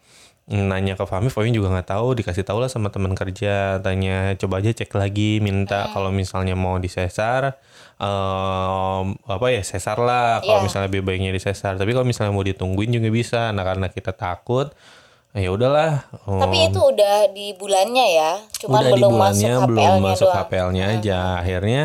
[0.50, 4.58] nanya ke Fahmi, Fahmi juga nggak tahu, dikasih tahu lah sama teman kerja, tanya coba
[4.58, 5.94] aja cek lagi, minta Hmm.
[5.94, 7.54] kalau misalnya mau disesar,
[7.96, 10.66] em, apa ya sesar lah, kalau Iya.
[10.66, 11.78] misalnya lebih baiknya disesar.
[11.78, 14.74] Tapi kalau misalnya mau ditungguin juga bisa, nah karena kita takut,
[15.30, 16.10] ya udahlah.
[16.26, 20.02] tapi em, itu udah di bulannya ya cuman udah di belum bulannya masuk belum HPL-nya
[20.02, 21.82] masuk HPL-nya aja akhirnya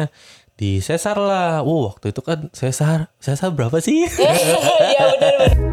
[0.57, 1.61] di sesar lah.
[1.61, 4.09] Wow, waktu itu kan sesar, sesar berapa sih?
[4.89, 5.64] Iya benar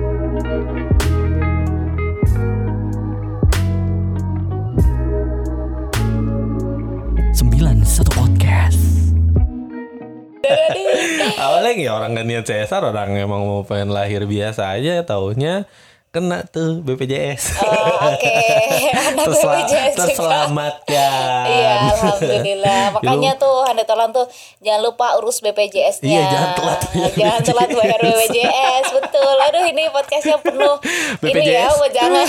[11.39, 15.67] Awalnya ya orang gak niat sesar, orang emang mau pengen lahir biasa aja, taunya
[16.13, 17.57] kena tuh BPJS.
[17.59, 18.29] Oh, Oke,
[19.17, 20.05] Tersela- BPJS juga.
[20.05, 21.45] terselamatkan.
[21.49, 22.83] Iya, alhamdulillah.
[22.95, 24.29] Makanya tuh Anda tolong tuh
[24.61, 26.05] jangan lupa urus BPJS-nya.
[26.07, 29.35] Iya, jangan telat bayar Jangan telat bayar BPJS, betul.
[29.43, 30.77] Aduh, ini podcastnya penuh
[31.25, 31.91] ini ya, BPJS.
[31.91, 32.27] jangan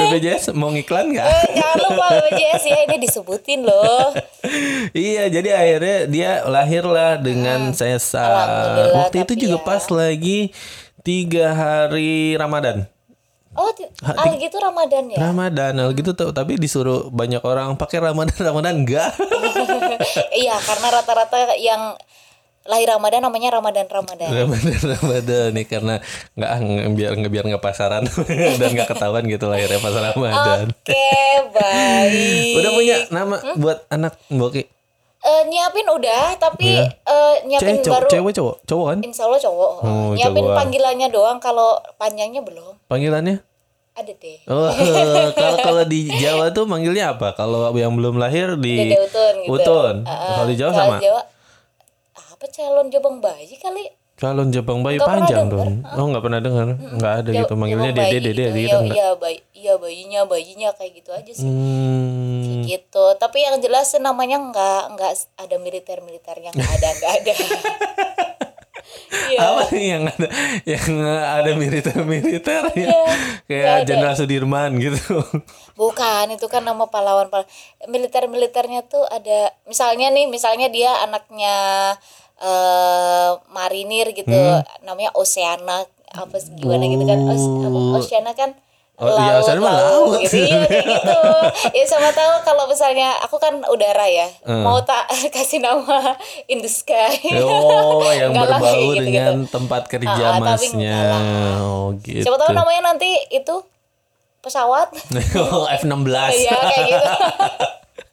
[0.00, 1.26] BPJS mau ngiklan nggak?
[1.28, 4.16] Eh, jangan lupa BPJS ya ini disebutin loh.
[4.90, 7.68] Iya, jadi akhirnya dia lahirlah dengan.
[7.68, 7.84] Hmm.
[8.16, 9.66] Alhamdulillah, Waktu itu juga ya.
[9.66, 10.38] pas lagi
[11.02, 12.95] tiga hari Ramadan.
[13.56, 15.18] Oh, ti- ah gitu Ramadan ya?
[15.18, 16.30] Ramadan, hal gitu tuh.
[16.30, 19.10] Tapi disuruh banyak orang pakai Ramadan, Ramadan enggak.
[20.36, 21.96] Iya, karena rata-rata yang
[22.66, 24.26] lahir Ramadan namanya Ramadan Ramadan.
[24.28, 25.94] Ramadan, Ramadan nih karena
[26.34, 26.50] nggak
[26.92, 28.04] biar nggak biar nggak pasaran
[28.60, 30.66] dan nggak ketahuan gitu lahirnya pas Ramadan.
[30.68, 31.14] Oke,
[31.54, 32.54] baik.
[32.58, 33.56] Udah punya nama Hmm?
[33.56, 34.75] buat anak Mbok
[35.26, 36.86] Eh, nyiapin udah, tapi Iya.
[36.86, 38.98] eh, nyiapin Cewek, baru cewek, cowok, cowok kan?
[39.02, 39.70] Insya Allah cowok.
[39.82, 40.54] Oh, nyiapin jagoan.
[40.54, 42.78] panggilannya doang, kalau panjangnya belum.
[42.86, 43.42] Panggilannya?
[43.96, 44.38] Ada deh.
[44.46, 44.70] Oh,
[45.40, 47.34] kalau kalau di Jawa tuh manggilnya apa?
[47.34, 49.50] Kalau yang belum lahir di Dede Utun gitu.
[49.50, 49.94] Utun.
[50.04, 50.96] Eh, Kalau di Jawa sama?
[51.00, 51.22] Jawa,
[52.14, 53.88] apa calon jabang bayi kali?
[54.16, 55.84] Calon Jepang bayi pernah panjang dong.
[55.86, 56.66] Oh, nggak pernah dengar.
[56.72, 58.56] Nggak ada gitu Jab- manggilnya jabang Dede Dede gitu.
[58.56, 61.44] gitu Iya, iya, bayi, iya bayinya, bayinya kayak gitu aja sih.
[61.44, 62.64] Hmm.
[62.64, 67.32] gitu tapi yang jelas namanya nggak nggak ada militer militernya nggak ada nggak ada
[69.06, 69.38] Iya.
[69.42, 70.28] Apa nih yang ada
[70.64, 70.86] yang
[71.34, 72.86] ada militer-militer ya?
[72.86, 73.02] Iya,
[73.44, 73.76] Kayak.
[73.84, 75.18] Jenderal Sudirman gitu.
[75.74, 77.50] bukan itu kan nama pahlawan pahlawan
[77.86, 81.54] militer militernya tuh ada misalnya nih misalnya dia anaknya
[82.38, 84.60] eh marinir gitu Hmm.
[84.80, 88.50] namanya Oceana apa sih, gimana gitu kan Os, apa, Oceana kan
[88.96, 90.20] Oh, iya, Oceana mah laut.
[90.20, 91.20] gitu iya kayak gitu
[91.70, 94.62] ya sama tahu kalau misalnya aku kan udara ya Hmm.
[94.62, 99.04] mau tak kasih nama in the sky Oh, yang berbau kayak gitu-gitu.
[99.06, 100.98] dengan tempat kerja tapi masnya.
[101.60, 102.20] Oh, gitu.
[102.22, 103.56] Siapa tahu namanya nanti itu
[104.40, 104.88] pesawat.
[105.44, 106.16] Oh, F16.
[106.38, 107.12] Iya kayak gitu.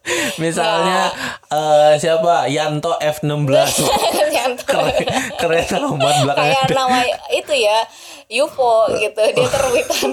[0.43, 1.11] Misalnya
[1.47, 2.51] eh, siapa?
[2.51, 3.87] Yanto F16.
[4.33, 5.05] Nyantai.
[5.39, 6.59] keren, keren amat belakangnya.
[6.59, 6.99] Kayak nama
[7.31, 7.77] itu ya
[8.33, 10.11] UFO gitu dia terbitan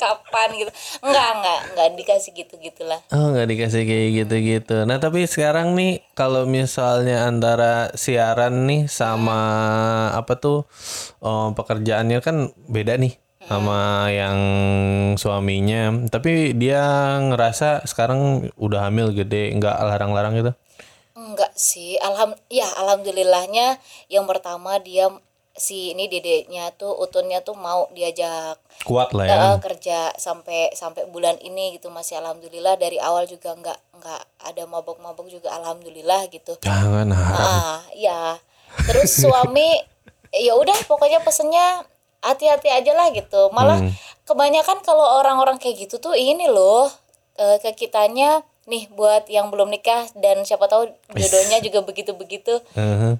[0.00, 0.72] kapan gitu
[1.04, 4.88] enggak enggak enggak dikasih gitu gitulah Oh nggak dikasih kayak gitu-gitu.
[4.88, 9.36] Nah tapi sekarang nih kalau misalnya antara siaran nih sama
[10.16, 10.64] apa tuh
[11.20, 14.38] oh, pekerjaannya kan beda nih sama yang
[15.18, 15.90] suaminya.
[16.06, 16.82] Tapi dia
[17.18, 20.52] ngerasa sekarang udah hamil gede, nggak larang-larang gitu.
[21.12, 23.76] enggak sih alham ya alhamdulillahnya
[24.08, 25.10] yang pertama dia
[25.52, 28.56] si ini dedeknya tuh utunnya tuh mau diajak
[28.88, 29.36] Kuat lah ya.
[29.52, 34.62] eh, kerja sampai sampai bulan ini gitu masih alhamdulillah dari awal juga nggak nggak ada
[34.64, 38.40] mabok-mabok juga alhamdulillah gitu Jangan ah ya
[38.88, 39.76] terus suami
[40.32, 41.84] ya udah pokoknya pesennya
[42.20, 43.48] hati-hati aja lah gitu.
[43.50, 43.92] Malah Hmm.
[44.24, 46.88] kebanyakan kalau orang-orang kayak gitu tuh ini loh
[47.34, 52.60] eh, ke kitanya nih buat yang belum nikah dan siapa tahu jodohnya juga begitu-begitu.
[52.70, 53.16] Uh-huh.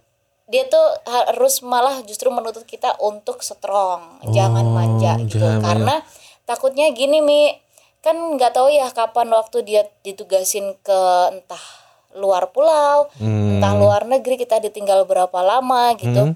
[0.46, 5.38] dia tuh harus malah justru menuntut kita untuk strong jangan manja gitu.
[5.38, 5.94] Oh, jangan karena
[6.42, 7.54] takutnya gini mi
[8.00, 11.64] kan nggak tahu ya kapan waktu dia ditugasin ke entah
[12.12, 13.56] luar pulau Hmm.
[13.56, 16.34] entah luar negeri kita ditinggal berapa lama gitu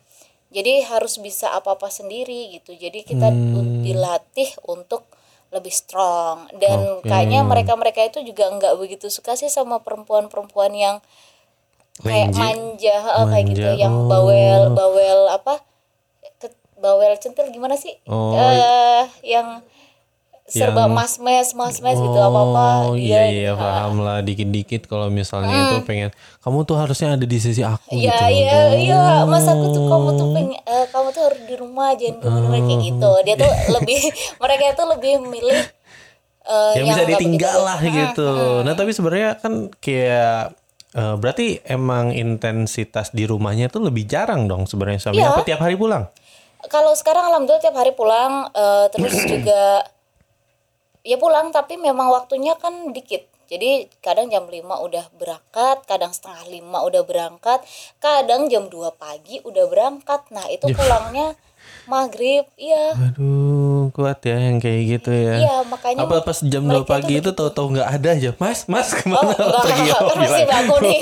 [0.55, 3.83] jadi harus bisa apa apa sendiri gitu jadi kita Hmm.
[3.83, 5.03] dilatih untuk
[5.51, 10.97] lebih strong dan kayaknya mereka mereka itu juga nggak begitu suka sih sama perempuan-perempuan yang
[11.97, 12.38] kayak Lenji.
[12.40, 14.09] manja, heeh, kayak gitu Manja, yang oh.
[14.09, 15.62] bawel bawel apa
[16.37, 18.35] ke- bawel centil gimana sih Oh.
[18.35, 19.62] eh yang
[20.55, 24.87] serba Yang- mas mes mas mes gitu apa apa Oh iya iya paham lah dikit-dikit
[24.87, 27.99] kalau misalnya itu pengen kamu tuh harusnya ada di sisi aku Hmm.
[27.99, 28.35] Iya gitu.
[28.37, 32.14] iya iya mas aku tuh kamu tuh pengen eh, kamu tuh harus di rumah jangan
[32.14, 32.85] ke mana-mana kayak Oh.
[32.85, 34.01] gitu dia tuh lebih
[34.43, 35.61] mereka itu lebih milih
[36.45, 38.31] eh, yang bisa nggak ditinggal lah gitu.
[38.62, 40.55] Nah tapi sebenarnya kan kayak
[40.93, 45.35] eh, berarti emang intensitas di rumahnya tuh lebih jarang dong sebenarnya suaminya Iya.
[45.35, 46.07] apa tiap hari pulang?
[46.64, 49.85] kalau sekarang alhamdulillah tiap hari pulang eh, terus juga
[51.05, 56.49] ya pulang tapi memang waktunya kan dikit jadi kadang jam 5 udah berangkat kadang setengah
[56.49, 57.61] lima udah berangkat
[58.01, 61.37] kadang jam 2 pagi udah berangkat nah itu pulangnya
[61.85, 65.37] maghrib iya Aduh kuat ya yang kayak gitu ya.
[65.37, 68.31] Iya, makanya Apa pas jam 2 mereka pagi itu tahu-tahu nggak ada aja.
[68.40, 69.88] Mas, Mas Oh ke mana enggak, pergi?
[69.93, 71.01] kan Oh, masih bangun nih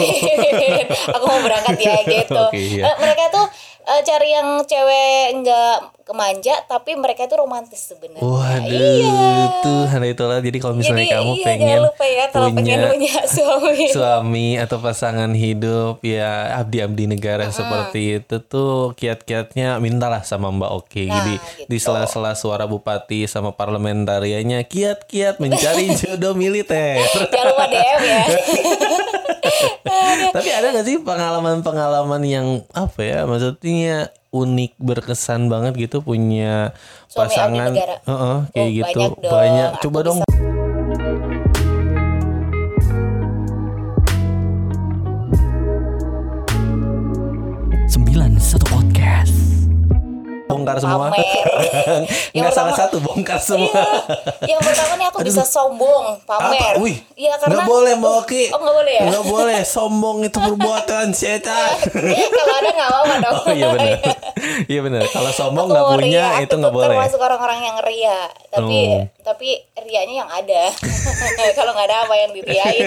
[1.14, 2.82] Aku mau berangkat ya gitu Oke, iya.
[2.90, 3.46] Eh, Mereka tuh
[3.82, 9.22] eh, cari yang cewek enggak kemanja Tapi mereka itu romantis sebenarnya Waduh, Iya
[9.62, 10.38] Tuhan itulah.
[10.42, 14.48] Jadi kalau misalnya Jadi kamu iya, pengen lupa ya Kalau pengen punya punya suami suami
[14.58, 21.06] atau pasangan hidup ya abdi-abdi negara seperti itu tuh kiat-kiatnya mintalah sama Mbak Oki.
[21.08, 21.68] Nah, Jadi gitu.
[21.70, 26.98] di sela-sela suara bupati sama parlamentarianya kiat-kiat mencari jodoh militer.
[27.30, 28.22] Jangan lupa DM ya
[30.36, 36.72] Tapi ada gak sih pengalaman-pengalaman yang apa ya maksudnya unik berkesan banget gitu punya
[37.10, 37.96] Suami pasangan negara.
[38.00, 39.32] Heeh, kayak Oh, gitu banyak dong.
[39.32, 40.51] banyak Aku coba dong sembilan
[50.62, 51.06] bongkar semua.
[52.32, 53.74] Yang nggak salah satu bongkar semua
[54.40, 56.80] Iya Yang pertama nih aku bisa sombong Pamer Apa?
[56.80, 58.44] Wih, Iya karena nggak boleh Mbak Oki.
[58.48, 61.74] Oh nggak boleh ya Nggak boleh, sombong itu perbuatan setan.
[62.38, 63.98] Kalau ada nggak apa-apa dong Oh iya benar.
[64.70, 65.02] Iya benar.
[65.06, 66.88] Kalau sombong nggak punya ria, itu nggak boleh.
[66.92, 69.02] termasuk orang-orang yang ria tapi Oh.
[69.24, 69.48] tapi
[69.80, 70.68] rianya yang ada
[71.52, 72.84] kalau nggak ada apa yang diriain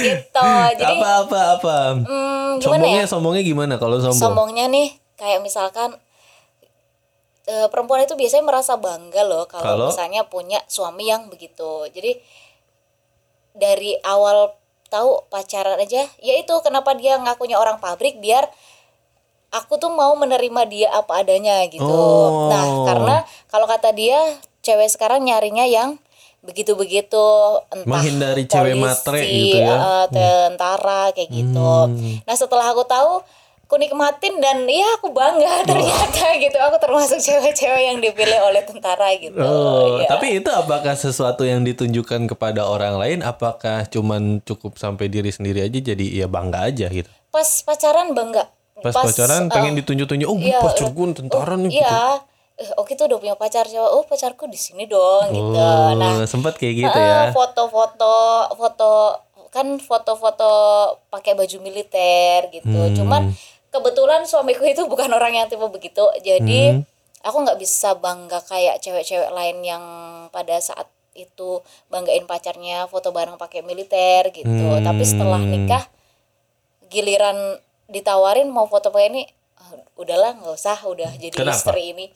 [0.00, 1.76] gitu jadi Apa apa apa.
[1.98, 4.22] hmm, gimana sombongnya ya sombongnya gimana kalau sombong?
[4.22, 5.98] sombongnya nih kayak misalkan
[7.44, 9.86] eh, perempuan itu biasanya merasa bangga loh kalau Kalau?
[9.88, 12.16] misalnya punya suami yang begitu jadi
[13.52, 14.54] dari awal
[14.86, 18.46] tahu pacaran aja ya itu kenapa dia ngakunya orang pabrik biar
[19.50, 22.50] aku tuh mau menerima dia apa adanya gitu Oh.
[22.50, 24.18] nah karena kalau kata dia
[24.60, 25.98] cewek sekarang nyarinya yang
[26.42, 27.24] begitu-begitu
[27.70, 29.74] entah Menghindari cewek matre gitu ya.
[29.74, 32.20] eh, tentara kayak gitu Hmm.
[32.22, 33.22] nah setelah aku tahu
[33.64, 39.08] aku nikmatin dan ya aku bangga ternyata gitu aku termasuk cewek-cewek yang dipilih oleh tentara
[39.16, 40.06] gitu Oh, ya.
[40.06, 43.18] tapi itu apakah sesuatu yang ditunjukkan kepada orang lain?
[43.20, 47.08] Apakah cuman cukup sampai diri sendiri aja jadi ya bangga aja gitu?
[47.28, 48.46] pas pacaran bangga
[48.78, 51.82] Pas, pacaran eh, pengen ditunjuk-tunjuk, oh iya, pacarku tentara oh, nih gitu.
[51.82, 52.22] iya
[52.54, 56.22] eh, Oki tuh udah punya pacar cewek oh pacarku di sini dong gitu Oh, nah
[56.28, 57.34] sempat kayak gitu eh, ya.
[57.34, 58.14] foto-foto
[58.54, 58.90] foto
[59.48, 60.50] kan foto-foto
[61.08, 62.94] pakai baju militer gitu Hmm.
[62.94, 63.22] cuman
[63.74, 66.86] kebetulan suamiku itu bukan orang yang tipe begitu jadi Hmm.
[67.20, 69.84] aku nggak bisa bangga kayak cewek-cewek lain yang
[70.30, 75.50] pada saat itu banggain pacarnya foto bareng pakai militer gitu tapi setelah Hmm.
[75.50, 75.84] nikah
[76.86, 79.22] giliran ditawarin mau foto pakai ini
[79.58, 81.54] ah, udahlah nggak usah udah jadi Kenapa?
[81.56, 82.06] istri ini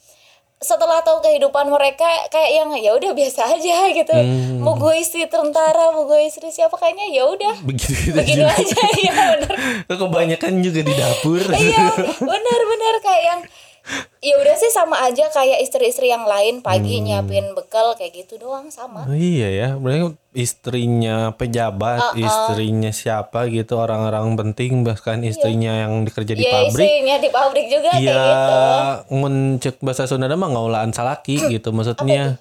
[0.59, 4.59] setelah tahu kehidupan mereka kayak yang ya udah biasa aja gitu Hmm.
[4.59, 8.75] mau gue istri tentara mau gue istri siapa kayaknya ya udah Begitu begitu aja
[9.07, 9.55] ya bener
[9.89, 11.43] Kebanyakan juga di dapur.
[11.55, 13.41] iya bener bener kayak yang
[14.19, 18.69] ya udah sih sama aja kayak istri-istri yang lain pagi nyiapin bekal kayak gitu doang
[18.69, 22.21] sama Oh, iya ya, berarti istrinya pejabat, Uh-uh.
[22.21, 26.75] istrinya siapa gitu orang-orang penting bahkan istrinya yang dikerja di ya pabrik.
[26.75, 28.59] istrinya di pabrik juga kayak Ya, gitu
[29.15, 32.37] mencek bahasa Sunda mah ngaulaan salaki gitu maksudnya.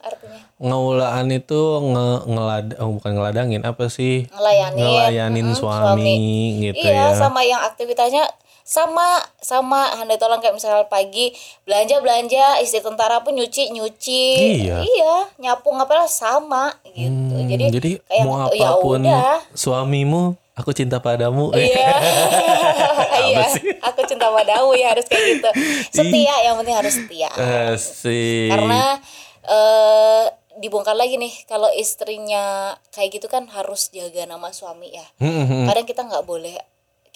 [0.57, 1.53] Ngaulaan itu
[1.86, 4.25] nge ngelad oh, bukan ngeladangin apa sih?
[4.27, 6.17] ngelayanin Ngelayanin Mm-mm, suami,
[6.65, 7.15] gitu iya ya.
[7.15, 8.25] sama yang aktivitasnya
[8.67, 11.32] sama sama handai tolong kayak misal pagi
[11.63, 14.23] belanja belanja istri tentara pun nyuci nyuci.
[14.67, 15.32] Iya.
[15.39, 17.32] nyapu ngapain sama gitu.
[17.32, 19.39] Hmm, jadi, jadi kayak mau ya apa pun udah.
[19.56, 21.56] suamimu, aku cinta padamu.
[21.56, 21.95] iya.
[23.27, 23.47] Iya
[23.82, 25.49] aku cinta padamu ya harus kayak gitu.
[25.95, 27.32] Setia yang penting harus setia.
[27.71, 28.51] Asik.
[28.51, 28.99] karena
[29.47, 30.25] eh
[30.58, 35.08] dibongkar lagi nih kalau istrinya kayak gitu kan harus jaga nama suami ya.
[35.23, 36.58] Hmm, kadang kita nggak boleh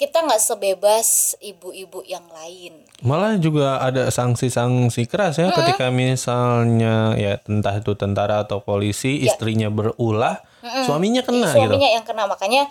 [0.01, 2.73] kita nggak sebebas ibu-ibu yang lain.
[3.05, 9.69] Malah juga ada sanksi-sanksi keras ya ketika misalnya ya entah itu tentara atau polisi istrinya
[9.69, 10.41] berulah,
[10.89, 11.69] suaminya kena gitu.
[11.69, 12.25] suaminya yang kena.
[12.25, 12.65] Makanya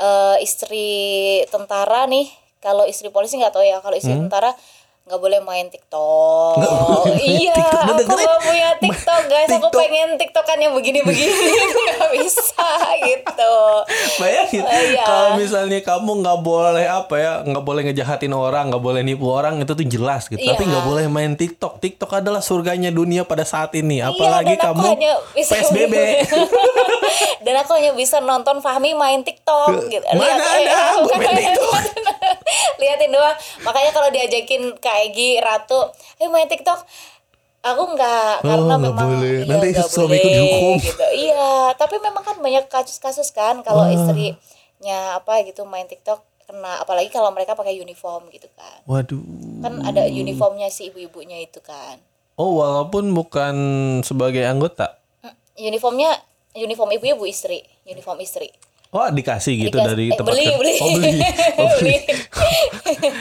[0.00, 0.88] eh, istri
[1.52, 2.32] tentara nih
[2.64, 4.56] kalau istri polisi nggak tahu ya kalau istri tentara
[5.02, 6.54] nggak boleh main TikTok.
[6.62, 7.82] Nggak boleh main iya, TikTok.
[7.82, 9.48] Aku nggak punya TikTok guys.
[9.50, 9.80] Aku TikTok.
[9.82, 11.52] pengen TikTokan yang begini-begini
[11.90, 12.70] nggak bisa
[13.02, 13.54] gitu.
[14.22, 15.02] Bayangin Oh, iya.
[15.02, 19.58] kalau misalnya kamu nggak boleh apa ya nggak boleh ngejahatin orang, nggak boleh nipu orang
[19.58, 20.38] itu tuh jelas gitu.
[20.38, 20.54] Iya.
[20.54, 21.82] Tapi nggak boleh main TikTok.
[21.82, 23.98] TikTok adalah surganya dunia pada saat ini.
[23.98, 24.90] Apalagi Iya, dan aku kamu
[25.34, 25.94] PSBB.
[27.44, 30.06] dan aku hanya bisa nonton Fahmi main TikTok gitu.
[30.14, 31.82] Mana Lihat, ada, eh, gua main TikTok.
[32.78, 33.36] Liatin doang.
[33.62, 34.62] Makanya kalau diajakin
[34.92, 35.80] Kak Egi, Ratu,
[36.20, 36.84] "Eh main TikTok."
[37.62, 39.36] Aku Oh, nggak karena nggak memang boleh.
[39.38, 40.76] iya, Nanti nggak suamiku boleh, dihukum.
[40.82, 41.06] gitu.
[41.16, 47.08] Iya, tapi memang kan banyak kasus-kasus kan kalau istrinya apa gitu main TikTok kena apalagi
[47.08, 48.82] kalau mereka pakai uniform gitu kan.
[48.84, 49.22] Waduh.
[49.62, 52.02] Kan ada uniformnya si ibu-ibunya itu kan.
[52.34, 53.54] Oh, walaupun bukan
[54.02, 54.98] sebagai anggota.
[55.54, 56.18] uniformnya
[56.52, 58.50] uniform ibu-ibu istri uniform istri
[58.92, 60.74] Oh, dikasih gitu Dikasih- dari eh, tempat beli, beli.
[60.76, 61.10] Oh, beli.
[61.58, 61.94] Oh, beli.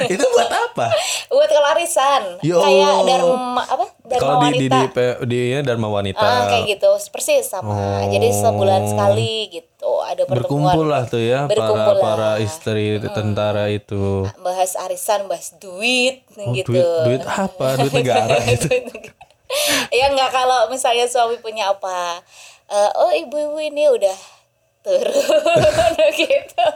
[0.13, 0.87] Itu buat apa?
[1.31, 5.59] buat kelarisan Ya kayak dharma apa dharma Kalau di di wanita di, pe- di ya,
[5.61, 6.19] Dharma Wanita.
[6.21, 11.47] Ah, kayak gitu persis sama jadi sebulan sekali gitu ada pertemuan Berkumpul lah tuh ya
[11.47, 11.95] para lah.
[11.97, 14.27] para istri tentara itu.
[14.37, 17.67] bahas arisan bahas duit Oh, gitu duit duit apa?
[17.79, 18.67] Duit negara gitu.
[19.89, 22.19] ya nggak kalau misalnya suami punya apa
[22.67, 24.17] eh, oh ibu-ibu ini udah
[24.83, 26.67] turun gitu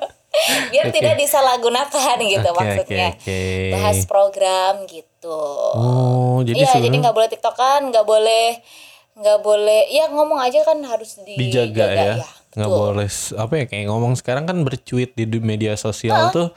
[0.72, 0.96] biar Oke.
[1.00, 3.40] tidak disalahgunakan gitu Oke, maksudnya oke, oke.
[3.72, 5.42] bahas program gitu
[5.76, 8.60] Oh, jadi Iya, jadi nggak boleh tiktokan nggak boleh
[9.16, 12.14] nggak boleh ya ngomong aja kan harus dijaga ya.
[12.56, 12.80] Nggak betul.
[12.84, 13.08] boleh
[13.40, 16.52] apa ya kayak ngomong sekarang kan bercuit di media sosial tuh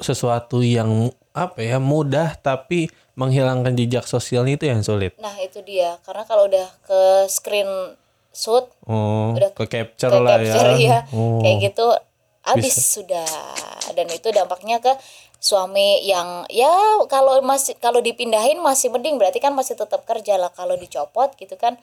[0.00, 5.12] sesuatu yang apa ya mudah tapi menghilangkan jejak sosialnya itu yang sulit.
[5.20, 7.68] nah itu dia karena kalau udah ke screen
[8.30, 8.66] shoot.
[8.84, 10.78] Oh, Udah ke capture ke lah capture ya.
[10.78, 11.38] ya Oh.
[11.38, 11.86] kayak gitu
[12.42, 13.26] habis sudah.
[13.90, 14.94] Dan itu dampaknya ke
[15.36, 16.70] suami yang ya
[17.04, 19.16] kalau masih kalau dipindahin masih mending.
[19.16, 20.50] Berarti kan masih tetap kerja lah.
[20.50, 21.74] Kalau dicopot gitu kan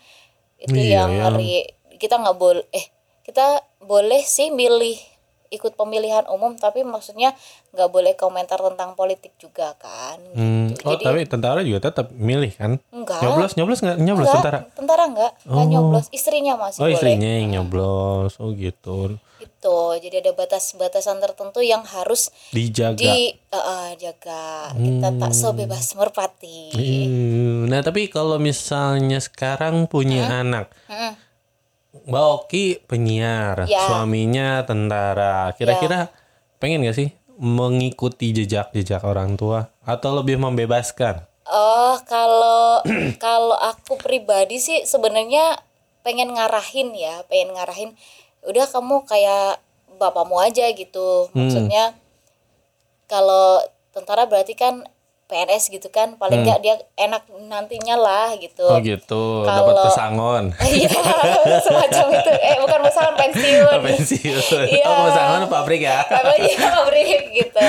[0.58, 1.68] itu Iya, yang yang- ngeri.
[1.96, 2.86] Kita nggak boleh eh
[3.22, 4.96] kita boleh sih milih
[5.50, 7.32] ikut pemilihan umum tapi maksudnya
[7.72, 10.84] nggak boleh komentar tentang politik juga kan Hmm, gitu.
[10.84, 12.72] Oh, jadi tapi tentara juga tetap milih kan?
[12.90, 13.98] enggak Nyoblos, nyoblos nggak?
[13.98, 14.60] Nyoblos enggak, tentara.
[14.72, 15.64] tentara enggak Oh.
[15.64, 18.36] nyoblos istrinya masih Oh, boleh istrinya yang nyoblos.
[18.38, 19.16] Oh, gitu.
[19.38, 22.98] gitu jadi ada batas-batasan tertentu yang harus Dijaga.
[22.98, 30.42] di eh, eh, jaga kita tak sebebas merpati Hmm, Nah, tapi kalau misalnya sekarang punya
[30.42, 31.27] anak, Mm-mm.
[32.08, 33.84] Mbak Oki penyiar, Ya.
[33.86, 35.52] suaminya tentara.
[35.54, 36.08] Kira-kira
[36.58, 41.28] pengen gak sih mengikuti jejak-jejak orang tua atau lebih membebaskan?
[41.48, 42.84] oh kalau
[43.24, 45.56] kalau aku pribadi sih sebenarnya
[46.04, 47.96] pengen ngarahin ya pengen ngarahin
[48.44, 49.64] udah kamu kayak
[49.96, 51.48] bapakmu aja gitu Hmm.
[51.48, 51.96] maksudnya
[53.08, 53.64] kalau
[53.96, 54.84] tentara berarti kan
[55.28, 58.74] PNS gitu kan paling nggak dia enak nantinya lah gitu Hmm.
[58.74, 60.44] Oh gitu, Kalau- dapat pesangon.
[60.68, 60.88] Iya,
[61.60, 62.32] semacam itu.
[62.34, 63.78] Eh, bukan pesangon pensiun.
[63.78, 64.66] Pensiun.
[64.74, 64.86] Iya.
[64.86, 66.00] Oh, pesangon pabrik ya?
[66.10, 67.60] Tapi ya pabrik gitu.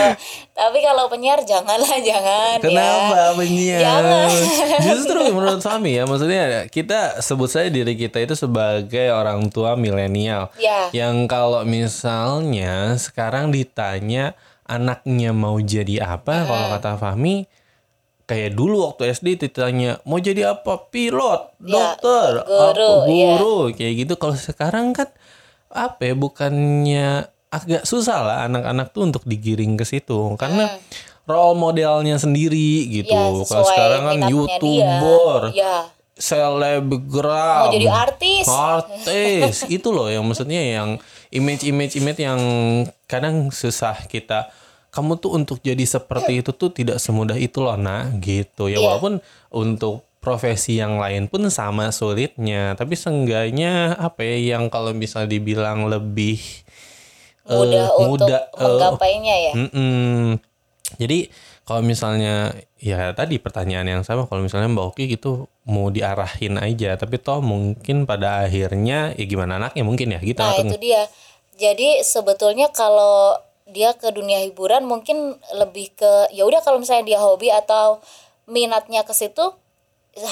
[0.53, 3.27] Tapi kalau penyiar janganlah, jangan Kenapa ya.
[3.33, 3.81] penyiar?
[3.81, 4.29] Jangan.
[4.81, 10.51] Justru menurut Fami ya, maksudnya kita sebut saja diri kita itu sebagai orang tua milenial.
[10.57, 10.91] Ya.
[10.91, 14.35] Yang kalau misalnya sekarang ditanya
[14.69, 17.49] anaknya mau jadi apa, kalau kata Fahmi
[18.23, 23.29] kayak dulu waktu SD ditanya mau jadi apa pilot, Ya, dokter, guru, apa ya.
[23.35, 24.15] guru kayak gitu.
[24.15, 25.09] Kalau sekarang kan
[25.69, 27.09] apa ya bukannya
[27.49, 30.69] agak susah lah anak-anak tuh untuk digiring ke situ karena
[31.25, 33.13] role modelnya sendiri gitu.
[33.13, 33.41] Hmm.
[33.41, 35.65] Ya, Kalau sekarang kan youtuber, dia.
[35.65, 35.77] Ya.
[36.19, 38.45] selebgram, Mau jadi artis.
[38.45, 41.01] artis itu loh yang maksudnya yang
[41.31, 42.41] image-image image yang
[43.09, 44.53] kadang susah kita
[44.89, 48.85] kamu tuh untuk jadi seperti itu tuh tidak semudah itu loh nah gitu ya Iya.
[48.85, 55.25] walaupun untuk profesi yang lain pun sama sulitnya tapi seenggaknya apa ya yang kalau bisa
[55.25, 56.37] dibilang lebih
[57.45, 59.53] eh, Mudah untuk mudah, eh, menggapainya ya.
[59.57, 60.37] Mm-mm.
[60.97, 61.19] Jadi
[61.63, 66.97] kalau misalnya ya tadi pertanyaan yang sama kalau misalnya Mbak Oki gitu mau diarahin aja
[66.97, 71.05] tapi toh mungkin pada akhirnya ya gimana anaknya mungkin ya gitu Nah, itu dia.
[71.59, 73.35] Jadi sebetulnya kalau
[73.69, 78.01] dia ke dunia hiburan mungkin lebih ke ya udah kalau misalnya dia hobi atau
[78.49, 79.53] minatnya ke situ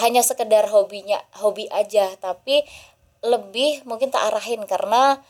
[0.00, 2.64] hanya sekedar hobinya hobi aja tapi
[3.20, 5.20] lebih mungkin tak arahin karena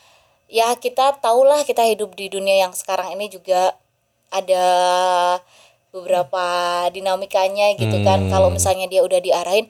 [0.47, 3.75] ya kita tahulah kita hidup di dunia yang sekarang ini juga
[4.31, 4.65] ada
[5.91, 6.45] beberapa
[6.95, 8.31] dinamikanya gitu kan Hmm.
[8.31, 9.67] kalau misalnya dia udah diarahin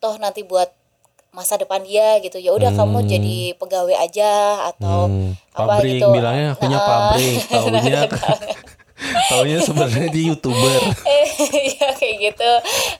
[0.00, 0.68] toh nanti buat
[1.30, 2.36] masa depan dia gitu.
[2.36, 4.30] Ya udah kamu jadi pegawai aja
[4.68, 6.08] atau Hmm, apa pabrik gitu.
[6.10, 7.36] bilangnya punya Nah, pabrik.
[7.52, 8.00] Tahunya
[9.30, 10.80] tahunya sebenarnya dia youtuber.
[11.78, 12.50] Ya kayak gitu.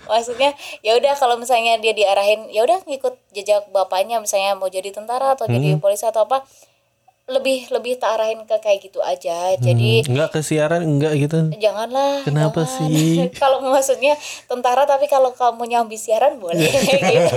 [0.05, 4.89] Maksudnya ya udah kalau misalnya dia diarahin ya udah ngikut jejak bapaknya misalnya mau jadi
[4.89, 5.83] tentara atau jadi Hmm.
[5.83, 6.47] polisi atau apa
[7.29, 9.53] lebih lebih tak arahin ke kayak gitu aja.
[9.55, 11.53] Jadi enggak ke siaran enggak gitu.
[11.55, 12.89] Janganlah Kenapa jangan.
[12.89, 13.29] sih?
[13.43, 16.57] kalau maksudnya tentara tapi kalau kamu nyambi siaran boleh.
[16.99, 17.37] Gitu.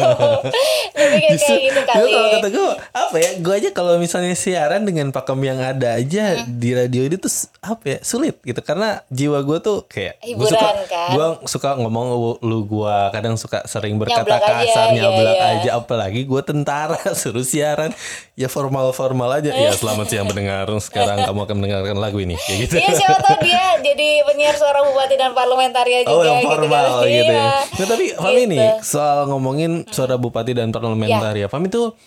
[0.93, 2.11] Lebih kayak, Justru, kayak gitu justru kali.
[2.11, 6.23] kalau kata gue apa ya gue aja kalau misalnya siaran dengan pakem yang ada aja
[6.31, 6.47] Hmm.
[6.55, 8.61] di radio itu tuh apa ya sulit gitu.
[8.61, 11.09] Karena jiwa gue tuh kayak gue suka kan?
[11.11, 12.07] gue suka ngomong
[12.39, 15.49] lu, gue kadang suka sering berkata Nyablak aja, kasar iya, nyablak iya.
[15.57, 15.69] aja.
[15.75, 17.91] Apalagi gue tentara suruh siaran.
[18.33, 20.69] Ya formal formal aja ya selamat siang pendengar.
[20.77, 22.73] Sekarang kamu akan mendengarkan lagu ini, kayak gitu.
[22.77, 26.85] Iya siapa tahu dia jadi penyiar suara bupati dan parlementaria juga Oh yang gitu formal
[27.01, 27.09] kan.
[27.09, 27.49] gitu, ya.
[27.49, 28.77] Nah, tapi Fami nih Gitu.
[28.85, 31.49] soal ngomongin suara bupati dan parlementaria.
[31.49, 31.97] Fami tuh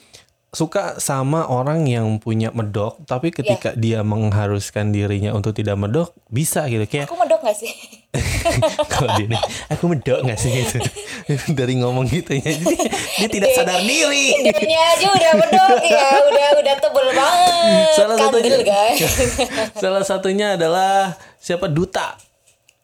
[0.55, 6.71] suka sama orang yang punya medok, tapi ketika dia mengharuskan dirinya untuk tidak medok, bisa
[6.71, 7.75] gitu kayak Aku medok gak sih?
[8.93, 10.79] kalau dia nih, aku medok nggak sih gitu
[11.59, 12.77] dari ngomong gitu ya, jadi
[13.19, 14.35] dia tidak sadar diri.
[14.41, 17.93] Dianya aja udah medok ya, udah udah tebel banget.
[17.95, 18.99] Salah Kandel satunya, guys.
[19.77, 22.17] salah satunya adalah siapa duta.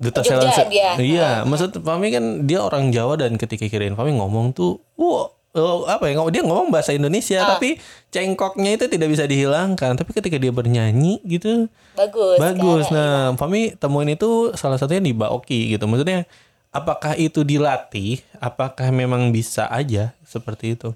[0.00, 0.96] Duta Jogja dia.
[0.96, 5.84] Iya, maksud Fami kan dia orang Jawa dan ketika kirain Fami ngomong tuh, wow, oh,
[5.84, 6.14] apa ya?
[6.14, 7.54] ngomong- Dia ngomong bahasa Indonesia, Ah.
[7.54, 7.78] tapi
[8.08, 9.94] cengkoknya itu tidak bisa dihilangkan.
[9.94, 12.38] Tapi ketika dia bernyanyi gitu, Bagus.
[12.38, 12.86] bagus.
[12.86, 12.94] kan?
[12.94, 15.86] Nah, Fami temuin itu salah satunya di Baoki gitu.
[15.86, 16.26] Maksudnya,
[16.70, 18.22] apakah itu dilatih?
[18.38, 20.94] Apakah memang bisa aja seperti itu?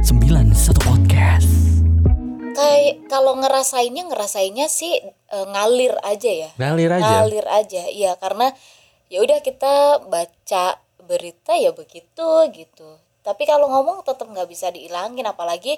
[0.00, 1.50] sembilan satu podcast.
[2.54, 6.50] Kayak kalau ngerasainnya ngerasainnya sih eh, ngalir aja ya.
[6.56, 7.04] Ngalir aja.
[7.04, 7.82] Ngalir aja.
[7.86, 8.52] Iya, karena
[9.06, 9.74] ya udah kita
[10.04, 10.64] baca
[11.00, 12.88] berita ya begitu gitu.
[13.20, 15.76] Tapi kalau ngomong tetap nggak bisa dihilangin apalagi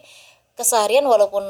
[0.52, 1.42] keseharian walaupun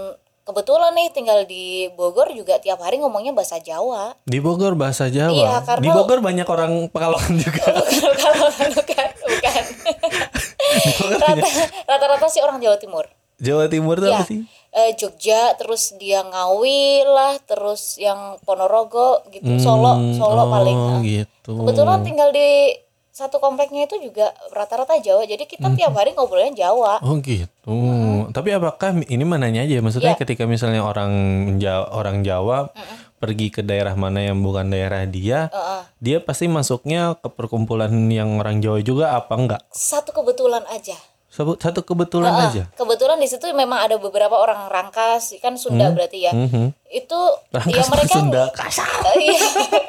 [0.42, 4.16] kebetulan nih tinggal di Bogor juga tiap hari ngomongnya bahasa Jawa.
[4.22, 5.30] Di Bogor bahasa Jawa.
[5.30, 7.64] Iya, karena- Di Bogor banyak orang Pekalongan juga.
[7.80, 9.62] Bukan, bukan, bukan, bukan.
[11.10, 11.48] Rata-
[11.86, 13.04] Rata-rata sih orang Jawa Timur.
[13.38, 14.44] Jawa Timur itu Ya, apa sih?
[14.70, 20.78] Eh, Jogja, terus dia Ngawi lah, terus yang Ponorogo gitu, Solo, Solo paling.
[20.78, 21.00] Oh nah.
[21.02, 21.52] gitu.
[21.58, 22.74] Kebetulan tinggal di
[23.10, 25.76] satu kompleknya itu juga rata-rata Jawa, jadi kita Hmm.
[25.76, 27.02] tiap hari ngobrolnya Jawa.
[27.04, 27.76] Oh gitu.
[28.30, 29.82] Tapi apakah ini mananya aja?
[29.82, 30.20] Maksudnya Iya.
[30.22, 31.12] ketika misalnya orang
[31.58, 32.70] Jawa, orang Jawa
[33.20, 35.82] pergi ke daerah mana yang bukan daerah dia, Heeh.
[36.00, 39.62] dia pasti masuknya ke perkumpulan yang orang Jawa juga apa enggak?
[39.68, 40.96] Satu kebetulan aja.
[41.30, 42.46] Satu, satu kebetulan Heeh.
[42.50, 42.62] aja.
[42.74, 46.34] Kebetulan di situ memang ada beberapa orang Rangkas, kan Sunda berarti ya.
[46.34, 46.74] Mhm.
[46.90, 47.18] Itu
[47.54, 48.90] Rangkas ya mereka Sunda kasar.
[49.06, 49.38] Oh iya,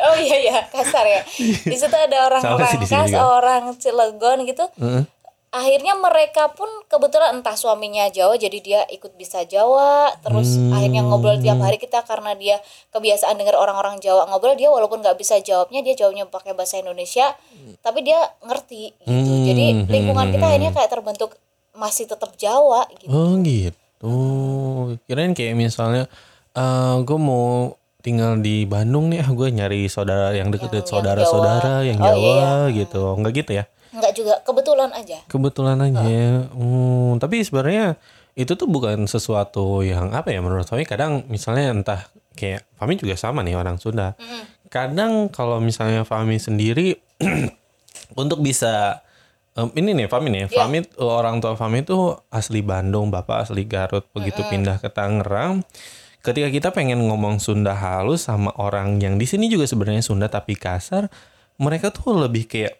[0.06, 1.26] oh iya iya kasar ya.
[1.74, 4.70] Di situ ada orang Sama Rangkas, orang Cilegon gitu.
[4.78, 5.04] Heeh.
[5.52, 10.08] Akhirnya mereka pun kebetulan entah suaminya Jawa jadi dia ikut bisa Jawa.
[10.18, 10.72] Terus Hmm.
[10.72, 15.16] akhirnya ngobrol tiap hari kita karena dia kebiasaan dengar orang-orang Jawa ngobrol dia walaupun nggak
[15.16, 17.36] bisa jawabnya dia jawabnya pakai bahasa Indonesia,
[17.80, 19.12] tapi dia ngerti gitu.
[19.12, 19.44] Hmm.
[19.44, 21.36] Jadi lingkungan kita akhirnya kayak terbentuk
[21.74, 23.12] masih tetap Jawa gitu.
[23.12, 24.16] Oh gitu.
[25.04, 26.08] Kirain kayak misalnya
[26.52, 30.90] eh gue mau tinggal di Bandung nih, ah gue nyari saudara yang deket Yang- yang
[30.90, 31.86] saudara-saudara Jawa.
[31.86, 32.52] yang Oh, Jawa iya.
[32.74, 33.04] gitu.
[33.14, 33.66] Enggak gitu ya?
[33.92, 35.20] Enggak juga kebetulan aja.
[35.28, 36.02] Kebetulan aja.
[36.02, 36.48] ya.
[36.50, 38.00] Hmm, tapi sebenarnya
[38.34, 42.02] itu tuh bukan sesuatu yang apa ya menurut Fami kadang misalnya entah
[42.34, 44.16] kayak Fami juga sama nih orang Sunda.
[44.72, 46.96] Kadang kalau misalnya Fami sendiri
[48.22, 49.04] untuk bisa
[49.54, 50.64] em, ini nih Fami nih, Iya.
[50.64, 55.64] Fami orang tua Fami tuh asli Bandung, bapak asli Garut, begitu pindah ke Tangerang.
[56.22, 60.54] Ketika kita pengen ngomong Sunda halus sama orang yang di sini juga sebenarnya Sunda tapi
[60.54, 61.10] kasar,
[61.58, 62.78] mereka tuh lebih kayak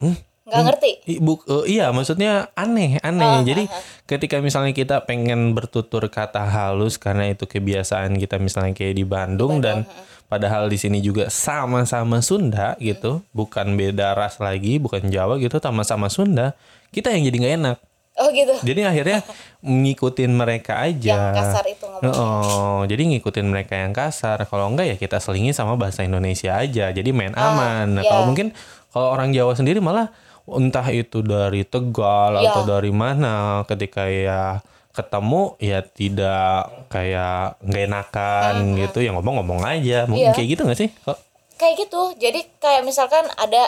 [0.00, 0.16] "Hmm,
[0.48, 0.90] Nggak ngerti.
[1.06, 3.44] I- buk- eh, iya, maksudnya aneh, aneh.
[3.44, 3.64] Jadi
[4.08, 9.60] ketika misalnya kita pengen bertutur kata halus karena itu kebiasaan kita misalnya kayak di Bandung,
[9.60, 9.84] dan
[10.26, 16.08] padahal di sini juga sama-sama Sunda gitu, bukan beda ras lagi, bukan Jawa gitu, sama-sama
[16.08, 16.56] Sunda,
[16.90, 17.78] kita yang jadi nggak enak.
[18.18, 18.50] Oh gitu.
[18.66, 19.22] Jadi akhirnya
[19.62, 21.30] ngikutin mereka aja.
[21.30, 22.18] Yang kasar itu ngomongnya.
[22.18, 24.42] Oh, jadi ngikutin mereka yang kasar.
[24.42, 26.90] Kalau enggak ya kita selingi sama bahasa Indonesia aja.
[26.90, 27.86] Jadi main aman.
[27.94, 28.10] Nah, iya.
[28.10, 28.50] kalau mungkin
[28.90, 30.10] kalau orang Jawa sendiri malah
[30.50, 32.50] entah itu dari Tegal Iya.
[32.50, 36.56] atau dari mana ketika ya ketemu ya tidak
[36.88, 38.98] kayak nggak enakan gitu.
[38.98, 40.08] Ya ngomong-ngomong aja.
[40.08, 40.34] Mungkin Iya.
[40.34, 41.20] kayak gitu nggak sih Kok-
[41.54, 42.00] kayak gitu.
[42.16, 43.62] Jadi kayak misalkan ada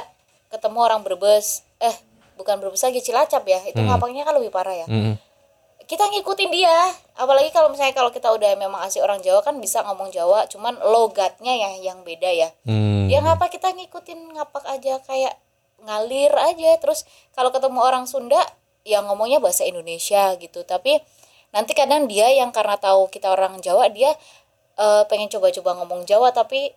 [0.49, 1.63] ketemu orang Brebes.
[1.79, 1.95] Eh
[2.35, 3.61] bukan Brebes lagi Cilacap ya.
[3.65, 4.87] Itu ngapaknya kan lebih parah ya.
[4.87, 5.15] Mm.
[5.83, 6.87] kita ngikutin dia.
[7.15, 10.79] Apalagi kalau misalnya kalau kita udah memang asli orang Jawa kan bisa ngomong Jawa cuman
[10.81, 12.55] logatnya ya yang beda ya.
[12.63, 13.11] Hmm.
[13.11, 15.35] ya ngapa kita ngikutin ngapak aja kayak
[15.81, 18.41] ngalir aja terus kalau ketemu orang Sunda
[18.83, 21.01] ya ngomongnya bahasa Indonesia gitu tapi
[21.51, 24.13] nanti kadang dia yang karena tahu kita orang Jawa dia
[24.77, 26.73] eh, pengen coba-coba ngomong Jawa tapi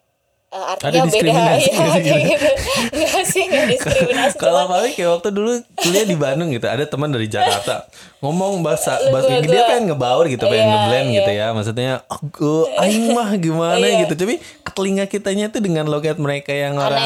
[0.50, 2.50] eh, artinya beda diskriminasi ya nggak kayak gitu
[2.94, 7.10] enggak sih enggak diskriminasi Kalau paling kayak waktu dulu kuliah di Bandung gitu, ada teman
[7.10, 7.88] dari Jakarta
[8.20, 11.16] ngomong bahasa bahasa Gua- dia pengen ngebaur gitu, pengen Iya, ngeblend iya.
[11.16, 11.48] gitu ya.
[11.52, 14.00] Maksudnya, oh, gue aing mah gimana Iya.
[14.04, 14.14] gitu.
[14.16, 14.36] Tapi
[14.72, 17.04] telinga kitanya tuh dengan logat mereka yang orang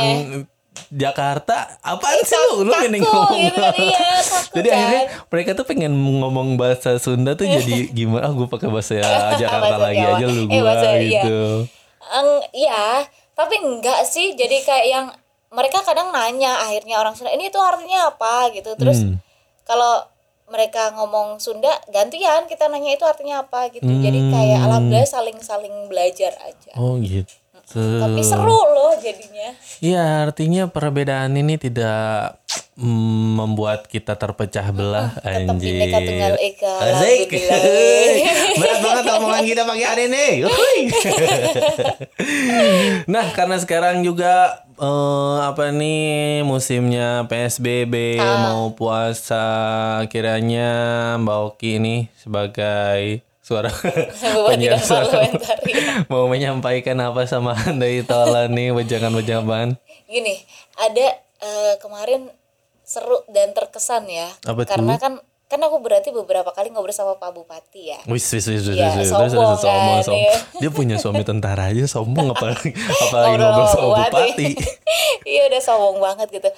[0.90, 2.64] Jakarta, apaan sih lu?
[2.64, 4.78] Lu pengen kaku ngomong gitu kan, iya, kaku Jadi kan.
[4.78, 8.24] akhirnya mereka tuh pengen ngomong bahasa Sunda tuh jadi gimana?
[8.24, 8.98] Ah, gue pakai bahasa
[9.36, 10.14] Jakarta Bahasa lagi Jawa.
[10.14, 11.22] aja lu Eh, gua bahasa- iya.
[11.22, 11.40] gitu.
[12.08, 13.04] Eng, ya
[13.34, 15.06] tapi enggak sih jadi kayak yang
[15.50, 19.22] mereka kadang nanya akhirnya orang Sunda ini tuh artinya apa gitu terus Hmm.
[19.62, 20.02] kalau
[20.48, 24.66] mereka ngomong Sunda gantian kita nanya itu artinya apa gitu jadi kayak Hmm.
[24.66, 27.30] alhamdulillah saling saling belajar aja Oh gitu.
[27.70, 32.40] Tapi seru loh jadinya Iya, artinya perbedaan ini tidak
[32.74, 35.78] mm, membuat kita terpecah belah tetap anjir.
[35.78, 37.30] Bhinneka Tunggal Asik.
[37.30, 37.62] alhamdulillah.
[38.60, 40.28] Berat banget omongan kita pagi hari ini.
[43.08, 48.50] Nah, karena sekarang juga eh, apa nih musimnya PSBB Ah.
[48.50, 49.46] mau puasa
[50.08, 50.70] kiranya
[51.18, 53.72] Mbak Oki ini sebagai suara
[54.52, 56.04] penyiar tidak suara parlementer, ya.
[56.12, 60.36] mau menyampaikan apa sama Anda Itola nih wejangan-wejangan gini
[60.76, 61.08] ada
[61.40, 62.28] eh, kemarin
[62.84, 64.76] seru dan terkesan ya Apa tuh?
[64.76, 65.14] karena kan
[65.48, 68.92] kan aku berarti beberapa kali ngobrol sama Pak Bupati ya Wis wis wis wis Ya,
[69.00, 70.20] wis, sombong kan, sombong.
[70.20, 70.36] ya.
[70.60, 72.76] Dia punya suami tentara aja sombong apalagi
[73.08, 74.48] apalagi Ngobrol sama bupati.
[75.32, 76.50] iya udah sombong banget gitu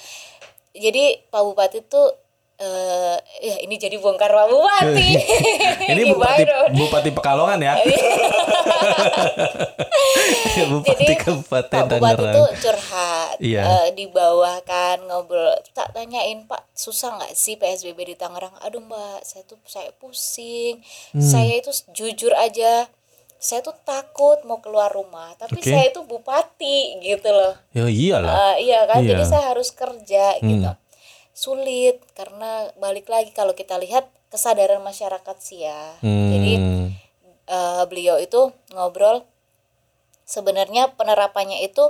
[0.74, 2.18] jadi Pak Bupati tuh
[2.60, 5.10] eh ya ini jadi bongkar Pak Bupati
[5.90, 6.42] Ini bupati
[6.72, 7.74] bupati Pekalongan ya.
[10.70, 13.62] bupati Jadi Kabupaten Pak Bupati tuh curhat Iya.
[13.64, 18.82] eh, di bawah kan ngobrol tak tanyain Pak susah nggak sih PSBB di Tangerang aduh
[18.82, 21.22] Mbak saya tuh saya pusing Hmm.
[21.22, 22.86] saya itu jujur aja
[23.36, 25.66] saya tuh takut mau keluar rumah tapi Oke.
[25.66, 28.54] saya itu bupati gitu loh Ya iyalah.
[28.54, 29.10] Eh, iya kan Iya.
[29.10, 30.70] jadi saya harus kerja gitu
[31.40, 36.88] sulit karena balik lagi kalau kita lihat kesadaran masyarakat sih ya jadi Hmm.
[37.48, 39.24] eh, beliau itu ngobrol
[40.24, 41.88] sebenarnya penerapannya itu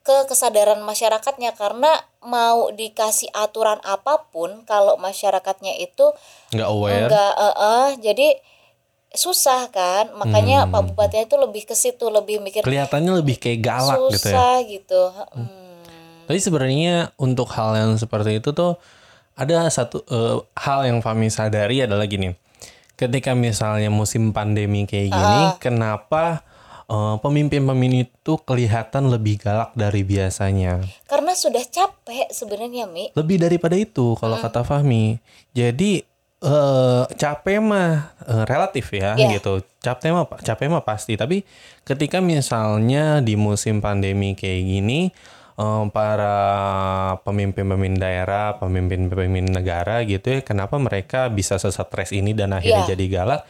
[0.00, 6.10] ke kesadaran masyarakatnya karena mau dikasih aturan apa pun kalau masyarakatnya itu
[6.50, 7.06] nggak aware.
[7.06, 8.28] enggak eh, eh, jadi
[9.10, 10.72] susah kan makanya Hmm.
[10.72, 14.16] Pak Bupati itu lebih ke situ lebih mikir Kelihatannya lebih kayak galak gitu ya.
[14.16, 15.02] susah gitu,
[15.34, 15.69] Hmm.
[16.30, 18.78] Tapi sebenarnya untuk hal yang seperti itu tuh
[19.34, 22.30] ada satu eh, hal yang Fami sadari adalah gini.
[22.94, 26.46] Ketika misalnya musim pandemi kayak gini, kenapa
[26.86, 30.86] eh, pemimpin-pemimpin itu kelihatan lebih galak dari biasanya?
[31.10, 35.18] karena sudah capek sebenarnya Mi Lebih daripada itu kalau kata Fahmi.
[35.50, 36.06] Jadi
[36.46, 39.34] eh capek mah eh, relatif ya Iya.
[39.34, 39.66] gitu.
[39.82, 41.42] Capek mah capek mah pasti, tapi
[41.82, 45.10] ketika misalnya di musim pandemi kayak gini
[45.60, 46.36] eh, para
[47.20, 52.92] pemimpin-pemimpin daerah, pemimpin-pemimpin negara gitu ya, kenapa mereka bisa sesetres ini dan akhirnya Iya.
[52.96, 53.40] jadi galak?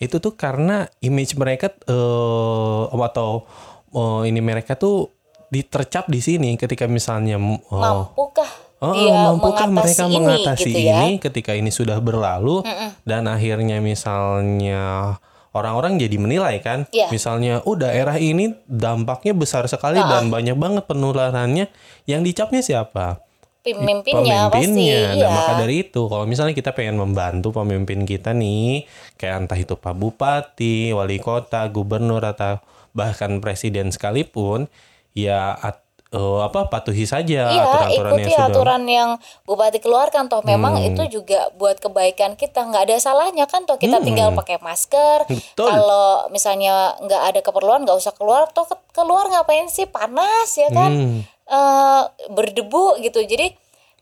[0.00, 3.44] Itu tuh karena image mereka eh atau
[3.92, 5.12] eh, ini mereka tuh
[5.48, 10.78] ditercap di sini ketika misalnya eh, mampukah Oh, dia mampukah mereka mengatasi ini mengatasi gitu
[10.86, 12.62] ya ini ketika ini sudah berlalu
[13.02, 15.18] dan akhirnya misalnya
[15.52, 17.08] orang-orang jadi menilai kan, Iya.
[17.08, 21.68] misalnya oh daerah ini dampaknya besar sekali dan banyak banget penularannya,
[22.04, 23.22] yang dicapnya siapa?
[23.58, 25.12] pemimpinnya pasti Pemimpinnya.
[25.12, 28.88] iya maka dari itu, kalau misalnya kita pengen membantu pemimpin kita nih,
[29.20, 32.64] kayak entah itu Pak Bupati, Wali Kota, Gubernur atau
[32.96, 34.72] bahkan Presiden sekalipun,
[35.12, 38.50] ya at- eh, apa patuhi saja Iya, aturan-aturan yang ikuti sudah Hmm.
[38.50, 39.10] aturan yang
[39.42, 44.00] bupati keluarkan toh memang itu juga buat kebaikan kita nggak ada salahnya kan toh kita
[44.00, 45.36] tinggal pakai masker Hmm.
[45.36, 45.68] Betul.
[45.68, 50.68] kalau misalnya nggak ada keperluan nggak usah keluar toh ke- keluar ngapain sih panas ya
[50.68, 51.20] kan Hmm.
[51.44, 53.52] Eh, berdebu gitu jadi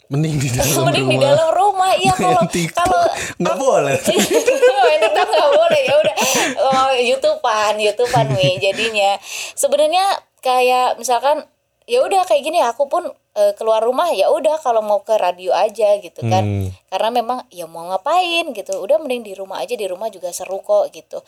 [0.06, 1.26] Mending di dalam mending di rumah.
[1.28, 2.42] dalam rumah iya kalau
[2.72, 3.02] kalau
[3.42, 3.94] nggak boleh.
[3.96, 6.16] main TikTok nggak boleh ya udah
[6.60, 9.10] oh, YouTubean YouTubean nih jadinya
[9.52, 10.06] sebenarnya
[10.38, 11.42] kayak misalkan
[11.86, 15.50] ya udah kayak gini aku pun eh, keluar rumah ya udah kalau mau ke radio
[15.50, 16.68] aja gitu kan Hmm.
[16.88, 20.58] karena memang ya mau ngapain gitu udah mending di rumah aja di rumah juga seru
[20.58, 21.22] kok gitu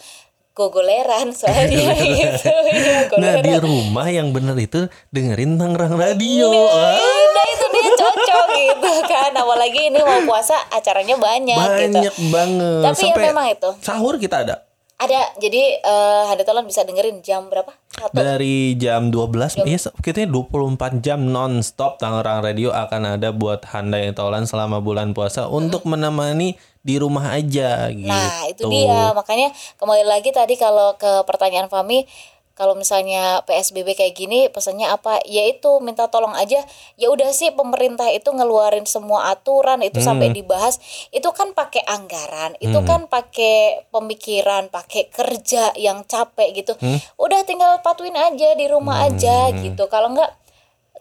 [0.53, 6.51] gogoleran soalnya gitu ya, Nah di rumah yang bener itu dengerin Tangerang Radio.
[6.51, 6.99] Ah,
[7.29, 12.83] Nah itu dia cocok gitu kan apalagi ini mau puasa acaranya banyak, gitu banyak banget.
[12.85, 13.71] Tapi ya memang itu.
[13.79, 14.67] sahur kita ada.
[14.99, 17.71] Ada jadi eh Handa Tolan bisa dengerin jam berapa?
[17.95, 18.15] Satu.
[18.15, 24.47] Dari jam 12 Iya kita 24 jam non-stop Tangerang Radio akan ada buat Handai Tolan
[24.47, 29.15] selama bulan puasa Untuk menemani di rumah aja gitu Nah, itu dia.
[29.15, 32.07] Makanya kembali lagi tadi kalau ke pertanyaan Fami,
[32.59, 35.23] kalau misalnya PSBB kayak gini, pesannya apa?
[35.31, 36.59] Yaitu minta tolong aja.
[36.99, 40.83] Ya udah sih pemerintah itu ngeluarin semua aturan itu sampai dibahas.
[41.15, 46.75] Itu kan pakai anggaran, itu kan pakai pemikiran, pakai kerja yang capek gitu.
[47.15, 49.87] Udah tinggal patuin aja di rumah aja gitu.
[49.87, 50.35] Kalau enggak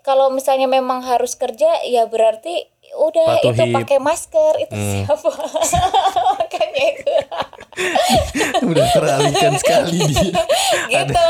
[0.05, 3.73] kalau misalnya memang harus kerja ya berarti udah itu Patuhi.
[3.73, 5.29] pakai masker itu siapa
[6.33, 7.13] makanya itu
[8.67, 10.33] Udah teralihkan sekali dia
[10.97, 11.25] gitu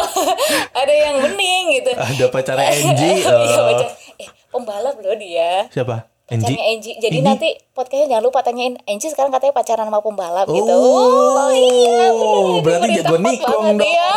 [0.72, 2.26] ada yang bening gitu Ada
[2.64, 3.68] Angie Iya, oh.
[3.68, 3.90] pacar.
[4.16, 6.08] eh pembalap loh dia Siapa?
[6.28, 6.56] Enji?
[6.56, 7.24] Angie jadi Ini?
[7.26, 12.60] nanti podcastnya jangan lupa tanyain Angie sekarang katanya pacaran sama pembalap gitu Oh, iya bener.
[12.62, 13.80] berarti jago nikung dong.
[13.80, 14.12] ya.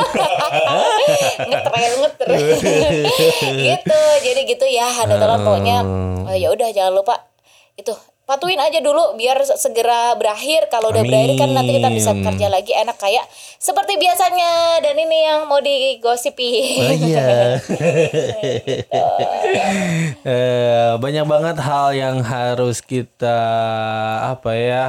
[1.41, 2.29] ngetrel ngeter
[3.61, 6.27] gitu jadi gitu ya ada telan pokoknya Hmm.
[6.27, 7.30] oh, ya udah jangan lupa
[7.75, 10.71] itu patuin aja dulu biar se- segera berakhir.
[10.71, 13.27] Kalau udah berakhir kan nanti kita bisa kerja lagi enak kayak
[13.59, 14.79] seperti biasanya.
[14.79, 16.79] Dan ini yang mau digosipin.
[16.79, 17.29] Oh iya.
[20.21, 23.41] Eh, banyak banget hal yang harus kita
[24.31, 24.87] apa ya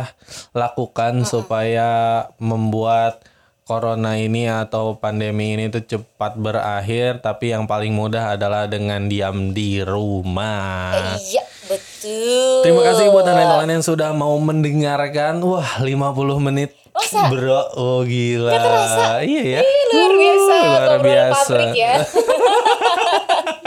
[0.51, 1.89] lakukan supaya
[2.37, 3.23] membuat
[3.63, 7.23] corona ini atau pandemi ini tuh cepat berakhir.
[7.23, 11.15] Tapi yang paling mudah adalah dengan diam di rumah.
[11.17, 15.37] iya betul Terima kasih buat teman-teman yang sudah mau mendengarkan.
[15.39, 15.93] Wah, 50
[16.41, 16.73] menit.
[16.91, 17.29] Masa?
[17.29, 18.51] Bro, oh gila.
[19.21, 19.59] Iya ya.
[19.61, 21.55] Ih, luar biasa Uh, luar ngobrolan biasa.
[21.55, 21.93] pabrik ya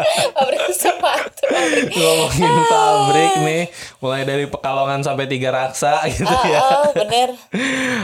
[0.36, 3.62] pabrik sepatu pabrik Ngomongin pabrik nih,
[4.02, 6.60] mulai dari Pekalongan sampai Tiga Raksa gitu ah, ya.
[6.60, 7.28] ah, bener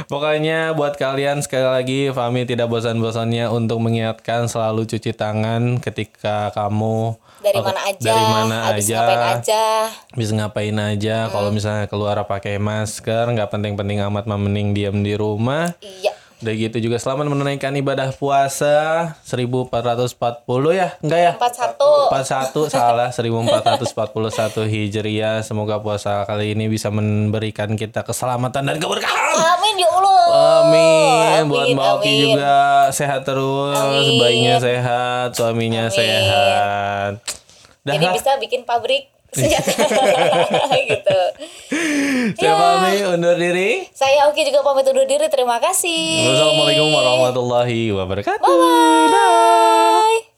[0.06, 7.18] Pokoknya buat kalian sekali lagi Fami tidak bosan-bosannya untuk mengingatkan selalu cuci tangan ketika kamu
[7.40, 9.64] dari oh, mana aja dari mana habis aja, ngapain aja
[10.12, 11.16] bisa ngapain aja.
[11.32, 15.72] Kalau misalnya keluar pakai masker, nggak penting-penting amat mah mending diam di rumah.
[15.80, 20.16] iya Udah gitu juga selamat menunaikan ibadah puasa 1440
[20.72, 20.96] ya?
[21.04, 21.32] Enggak ya?
[21.36, 25.44] empat satu 41 salah 1441 Hijriah.
[25.44, 29.36] Semoga puasa kali ini bisa memberikan kita keselamatan dan keberkahan.
[29.36, 30.20] amin ya Allah
[30.64, 31.44] Amin.
[31.52, 34.16] Buat Mbak Oki juga sehat terus, Amin.
[34.16, 35.98] bayinya sehat, suaminya Amin.
[36.00, 37.12] sehat.
[37.84, 38.14] Dah jadi lah.
[38.16, 39.09] bisa bikin pabrik
[40.90, 41.20] gitu
[42.34, 43.86] Saya pamit undur diri.
[43.94, 48.42] saya Oki juga pamit undur diri terima kasih Wassalamualaikum warahmatullahi wabarakatuh.
[48.42, 49.12] Bye-bye.
[49.12, 50.29] Dah.